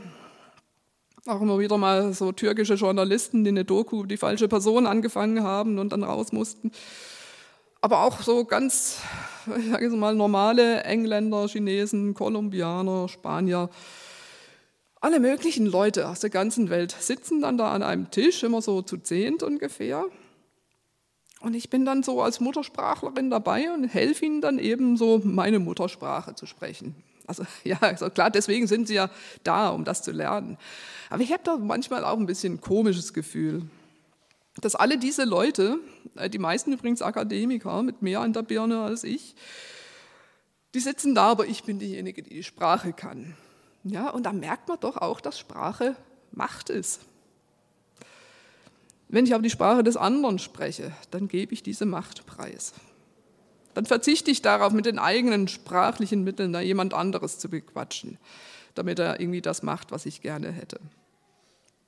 auch 1.30 1.42
immer 1.42 1.60
wieder 1.60 1.78
mal 1.78 2.14
so 2.14 2.32
türkische 2.32 2.76
Journalisten, 2.76 3.44
die 3.44 3.50
eine 3.50 3.66
Doku, 3.66 4.06
die 4.06 4.18
falsche 4.18 4.48
Person 4.48 4.88
angefangen 4.88 5.44
haben 5.44 5.80
und 5.80 5.92
dann 5.92 6.04
raus 6.04 6.32
mussten. 6.32 6.72
Aber 7.82 8.02
auch 8.04 8.22
so 8.22 8.46
ganz, 8.46 9.02
ich 9.58 9.70
sage 9.70 9.90
mal, 9.90 10.16
normale 10.16 10.84
Engländer, 10.84 11.48
Chinesen, 11.48 12.14
Kolumbianer, 12.14 13.08
Spanier, 13.08 13.70
alle 15.00 15.20
möglichen 15.20 15.68
Leute 15.68 16.08
aus 16.08 16.20
der 16.20 16.32
ganzen 16.32 16.70
Welt 16.70 16.96
sitzen 17.00 17.42
dann 17.42 17.58
da 17.58 17.72
an 17.72 17.84
einem 17.84 18.10
Tisch, 18.10 18.44
immer 18.44 18.62
so 18.62 18.82
zu 18.82 18.98
zehnt 18.98 19.44
ungefähr. 19.44 20.06
Und 21.40 21.54
ich 21.54 21.70
bin 21.70 21.86
dann 21.86 22.02
so 22.02 22.22
als 22.22 22.40
Muttersprachlerin 22.40 23.30
dabei 23.30 23.72
und 23.72 23.84
helfe 23.84 24.26
ihnen 24.26 24.42
dann 24.42 24.58
eben 24.58 24.98
so 24.98 25.22
meine 25.24 25.60
Muttersprache 25.60 26.34
zu 26.34 26.48
sprechen. 26.48 26.96
Also 27.28 27.46
ja, 27.64 27.78
also 27.80 28.10
klar, 28.10 28.32
deswegen 28.32 28.66
sind 28.66 28.88
sie 28.88 28.96
ja 28.96 29.10
da, 29.44 29.70
um 29.70 29.84
das 29.84 30.02
zu 30.02 30.12
lernen. 30.12 30.58
Aber 31.10 31.22
ich 31.22 31.32
habe 31.32 31.44
da 31.44 31.58
manchmal 31.58 32.04
auch 32.04 32.18
ein 32.18 32.26
bisschen 32.26 32.56
ein 32.56 32.62
komisches 32.62 33.14
Gefühl, 33.14 33.64
dass 34.62 34.76
alle 34.76 34.98
diese 34.98 35.24
Leute, 35.24 35.80
äh, 36.16 36.30
die 36.30 36.40
meisten 36.40 36.74
übrigens 36.74 37.02
Akademiker 37.02 37.84
mit 37.84 38.02
mehr 38.02 38.22
an 38.22 38.34
der 38.34 38.42
Birne 38.42 38.82
als 38.82 39.04
ich, 39.04 39.36
die 40.74 40.80
sitzen 40.80 41.16
da, 41.16 41.30
aber 41.30 41.46
ich 41.46 41.64
bin 41.64 41.80
diejenige, 41.80 42.24
die 42.24 42.36
die 42.36 42.44
Sprache 42.44 42.94
kann. 42.94 43.36
Ja, 43.84 44.10
und 44.10 44.24
da 44.24 44.34
merkt 44.34 44.68
man 44.68 44.80
doch 44.80 44.98
auch, 44.98 45.22
dass 45.22 45.40
Sprache 45.40 45.96
Macht 46.32 46.70
ist. 46.70 47.02
Wenn 49.08 49.26
ich 49.26 49.34
aber 49.34 49.44
die 49.44 49.50
Sprache 49.50 49.84
des 49.84 49.96
anderen 49.96 50.40
spreche, 50.40 50.92
dann 51.12 51.30
gebe 51.30 51.54
ich 51.54 51.64
diese 51.64 51.86
Macht 51.86 52.26
preis. 52.26 52.74
Dann 53.78 53.86
verzichte 53.86 54.32
ich 54.32 54.42
darauf, 54.42 54.74
mit 54.74 54.88
den 54.88 54.98
eigenen 54.98 55.48
sprachlichen 55.48 56.24
Mitteln 56.24 56.52
da 56.52 56.62
jemand 56.62 56.96
anderes 56.96 57.38
zu 57.38 57.48
bequatschen, 57.48 58.18
damit 58.74 58.98
er 58.98 59.20
irgendwie 59.20 59.44
das 59.44 59.62
macht, 59.62 59.92
was 59.92 60.08
ich 60.08 60.22
gerne 60.22 60.52
hätte. 60.52 60.80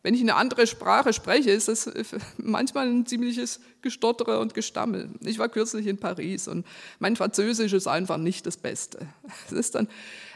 Wenn 0.03 0.13
ich 0.13 0.21
eine 0.21 0.35
andere 0.35 0.67
Sprache 0.67 1.13
spreche, 1.13 1.49
ist 1.49 1.67
es 1.67 1.89
manchmal 2.37 2.87
ein 2.87 3.07
ziemliches 3.07 3.59
Gestottere 3.81 4.39
und 4.39 4.53
Gestammel. 4.53 5.09
Ich 5.21 5.39
war 5.39 5.49
kürzlich 5.49 5.87
in 5.87 5.97
Paris 5.97 6.47
und 6.47 6.63
mein 6.99 7.15
Französisch 7.15 7.73
ist 7.73 7.87
einfach 7.87 8.17
nicht 8.17 8.45
das 8.45 8.57
Beste. 8.57 9.07
Es 9.47 9.53
ist 9.53 9.73
dann 9.73 9.87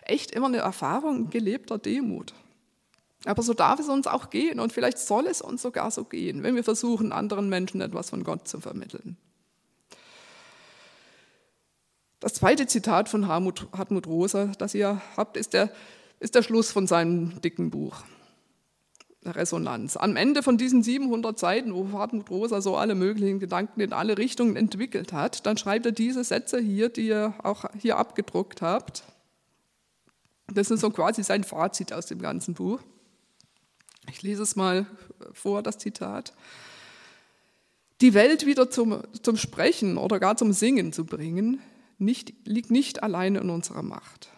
echt 0.05 0.31
immer 0.31 0.47
eine 0.47 0.57
Erfahrung 0.57 1.29
gelebter 1.29 1.77
Demut. 1.77 2.33
Aber 3.25 3.43
so 3.43 3.53
darf 3.53 3.79
es 3.79 3.89
uns 3.89 4.07
auch 4.07 4.31
gehen 4.31 4.59
und 4.59 4.73
vielleicht 4.73 4.97
soll 4.97 5.27
es 5.27 5.39
uns 5.39 5.61
sogar 5.61 5.91
so 5.91 6.03
gehen, 6.03 6.41
wenn 6.41 6.55
wir 6.55 6.63
versuchen, 6.63 7.11
anderen 7.11 7.47
Menschen 7.47 7.79
etwas 7.79 8.09
von 8.09 8.23
Gott 8.23 8.47
zu 8.47 8.59
vermitteln. 8.59 9.17
Das 12.23 12.36
zweite 12.36 12.67
Zitat 12.67 13.09
von 13.09 13.27
Hartmut 13.27 14.07
Rosa, 14.07 14.45
das 14.57 14.73
ihr 14.73 15.01
habt, 15.17 15.36
ist 15.36 15.51
der, 15.51 15.69
ist 16.21 16.36
der 16.36 16.41
Schluss 16.41 16.71
von 16.71 16.88
seinem 16.88 17.41
dicken 17.41 17.69
Buch, 17.69 18.01
Resonanz. 19.25 19.97
Am 19.97 20.15
Ende 20.15 20.41
von 20.41 20.57
diesen 20.57 20.83
700 20.83 21.38
Seiten, 21.38 21.73
wo 21.73 21.91
Hartmut 21.91 22.29
Rosa 22.29 22.62
so 22.62 22.77
alle 22.77 22.95
möglichen 22.95 23.41
Gedanken 23.41 23.81
in 23.81 23.91
alle 23.91 24.17
Richtungen 24.17 24.55
entwickelt 24.55 25.12
hat, 25.12 25.45
dann 25.45 25.57
schreibt 25.57 25.86
er 25.86 25.91
diese 25.91 26.23
Sätze 26.23 26.62
hier, 26.62 26.88
die 26.88 27.07
ihr 27.07 27.33
auch 27.43 27.65
hier 27.77 27.97
abgedruckt 27.97 28.62
habt. 28.62 29.03
Das 30.47 30.71
ist 30.71 30.79
so 30.79 30.91
quasi 30.91 31.23
sein 31.23 31.43
Fazit 31.43 31.91
aus 31.91 32.05
dem 32.05 32.21
ganzen 32.21 32.53
Buch. 32.53 32.79
Ich 34.09 34.21
lese 34.21 34.43
es 34.43 34.55
mal 34.55 34.86
vor, 35.33 35.62
das 35.62 35.77
Zitat. 35.77 36.31
Die 37.99 38.13
Welt 38.13 38.45
wieder 38.45 38.69
zum, 38.69 39.01
zum 39.21 39.36
Sprechen 39.36 39.97
oder 39.97 40.21
gar 40.21 40.38
zum 40.38 40.53
Singen 40.53 40.93
zu 40.93 41.05
bringen, 41.05 41.59
nicht, 42.03 42.33
liegt 42.45 42.71
nicht 42.71 43.03
alleine 43.03 43.39
in 43.39 43.49
unserer 43.49 43.83
Macht. 43.83 44.29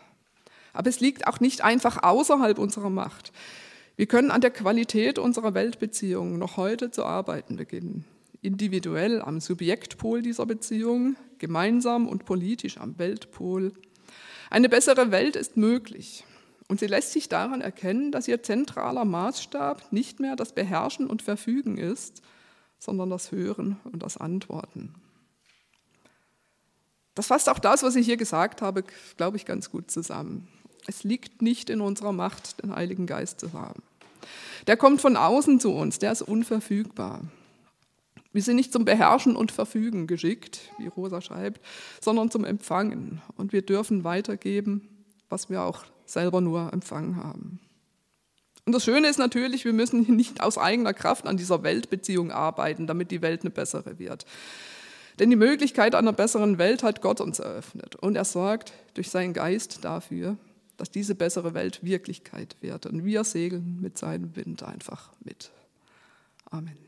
Aber 0.74 0.90
es 0.90 1.00
liegt 1.00 1.28
auch 1.28 1.40
nicht 1.40 1.62
einfach 1.62 2.04
außerhalb 2.04 2.58
unserer 2.60 2.90
Macht. 2.90 3.32
Wir 3.96 4.08
können 4.08 4.32
an 4.32 4.42
der 4.42 4.52
Qualität 4.52 5.20
unserer 5.20 5.54
Weltbeziehungen 5.54 6.38
noch 6.38 6.58
heute 6.58 6.92
zu 6.92 7.06
arbeiten 7.06 7.56
beginnen. 7.56 8.06
Individuell 8.42 9.22
am 9.22 9.40
Subjektpol 9.40 10.22
dieser 10.22 10.46
Beziehung, 10.46 11.16
gemeinsam 11.40 12.08
und 12.08 12.26
politisch 12.26 12.78
am 12.78 13.00
Weltpol. 13.00 13.74
Eine 14.50 14.70
bessere 14.70 15.12
Welt 15.12 15.36
ist 15.36 15.58
möglich. 15.58 16.26
Und 16.68 16.80
sie 16.80 16.88
lässt 16.88 17.12
sich 17.12 17.30
daran 17.30 17.62
erkennen, 17.62 18.12
dass 18.12 18.28
ihr 18.28 18.44
zentraler 18.44 19.06
Maßstab 19.06 19.92
nicht 19.92 20.20
mehr 20.20 20.36
das 20.36 20.54
Beherrschen 20.54 21.08
und 21.08 21.22
Verfügen 21.22 21.78
ist, 21.78 22.22
sondern 22.80 23.10
das 23.10 23.32
Hören 23.32 23.78
und 23.84 24.04
das 24.04 24.18
Antworten. 24.18 24.94
Das 27.16 27.28
fasst 27.28 27.50
auch 27.50 27.60
das, 27.60 27.82
was 27.82 27.96
ich 27.96 28.06
hier 28.06 28.18
gesagt 28.18 28.62
habe, 28.62 28.84
glaube 29.18 29.38
ich, 29.38 29.46
ganz 29.46 29.72
gut 29.72 29.90
zusammen. 29.90 30.48
Es 30.86 31.04
liegt 31.04 31.42
nicht 31.42 31.70
in 31.70 31.82
unserer 31.82 32.12
Macht, 32.12 32.62
den 32.62 32.76
Heiligen 32.76 33.08
Geist 33.08 33.40
zu 33.40 33.54
haben. 33.54 33.82
Der 34.68 34.78
kommt 34.78 35.02
von 35.02 35.18
außen 35.18 35.60
zu 35.60 35.72
uns, 35.72 36.00
der 36.00 36.12
ist 36.12 36.22
unverfügbar. 36.22 37.22
Wir 38.34 38.42
sind 38.42 38.58
nicht 38.58 38.74
zum 38.74 38.84
Beherrschen 38.84 39.36
und 39.36 39.54
Verfügen 39.54 40.08
geschickt, 40.08 40.60
wie 40.78 40.88
Rosa 40.88 41.22
schreibt, 41.22 41.62
sondern 42.02 42.30
zum 42.30 42.44
Empfangen. 42.44 43.22
Und 43.38 43.54
wir 43.54 43.62
dürfen 43.62 44.04
weitergeben, 44.04 44.90
was 45.30 45.50
wir 45.50 45.62
auch 45.62 45.86
selber 46.06 46.42
nur 46.42 46.74
empfangen 46.74 47.16
haben. 47.16 47.60
Und 48.66 48.74
das 48.74 48.84
Schöne 48.84 49.08
ist 49.08 49.20
natürlich, 49.20 49.64
wir 49.64 49.74
müssen 49.74 50.16
nicht 50.16 50.42
aus 50.42 50.58
eigener 50.58 50.94
Kraft 50.94 51.28
an 51.28 51.38
dieser 51.38 51.64
Weltbeziehung 51.64 52.32
arbeiten, 52.32 52.88
damit 52.88 53.12
die 53.12 53.22
Welt 53.22 53.42
eine 53.42 53.52
bessere 53.52 54.00
wird. 54.00 54.26
Denn 55.20 55.30
die 55.30 55.36
Möglichkeit 55.36 55.96
einer 55.96 56.14
besseren 56.14 56.58
Welt 56.58 56.84
hat 56.84 57.02
Gott 57.02 57.22
uns 57.22 57.40
eröffnet. 57.40 57.96
Und 57.96 58.16
er 58.16 58.26
sorgt 58.26 58.74
durch 58.96 59.10
seinen 59.10 59.34
Geist 59.34 59.84
dafür, 59.86 60.38
dass 60.78 60.92
diese 60.92 61.16
bessere 61.16 61.54
Welt 61.54 61.84
Wirklichkeit 61.84 62.58
wird. 62.62 62.86
Und 62.86 63.06
wir 63.06 63.24
segeln 63.24 63.80
mit 63.82 63.98
seinem 63.98 64.36
Wind 64.36 64.64
einfach 64.64 65.12
mit. 65.24 65.52
Amen. 66.50 66.85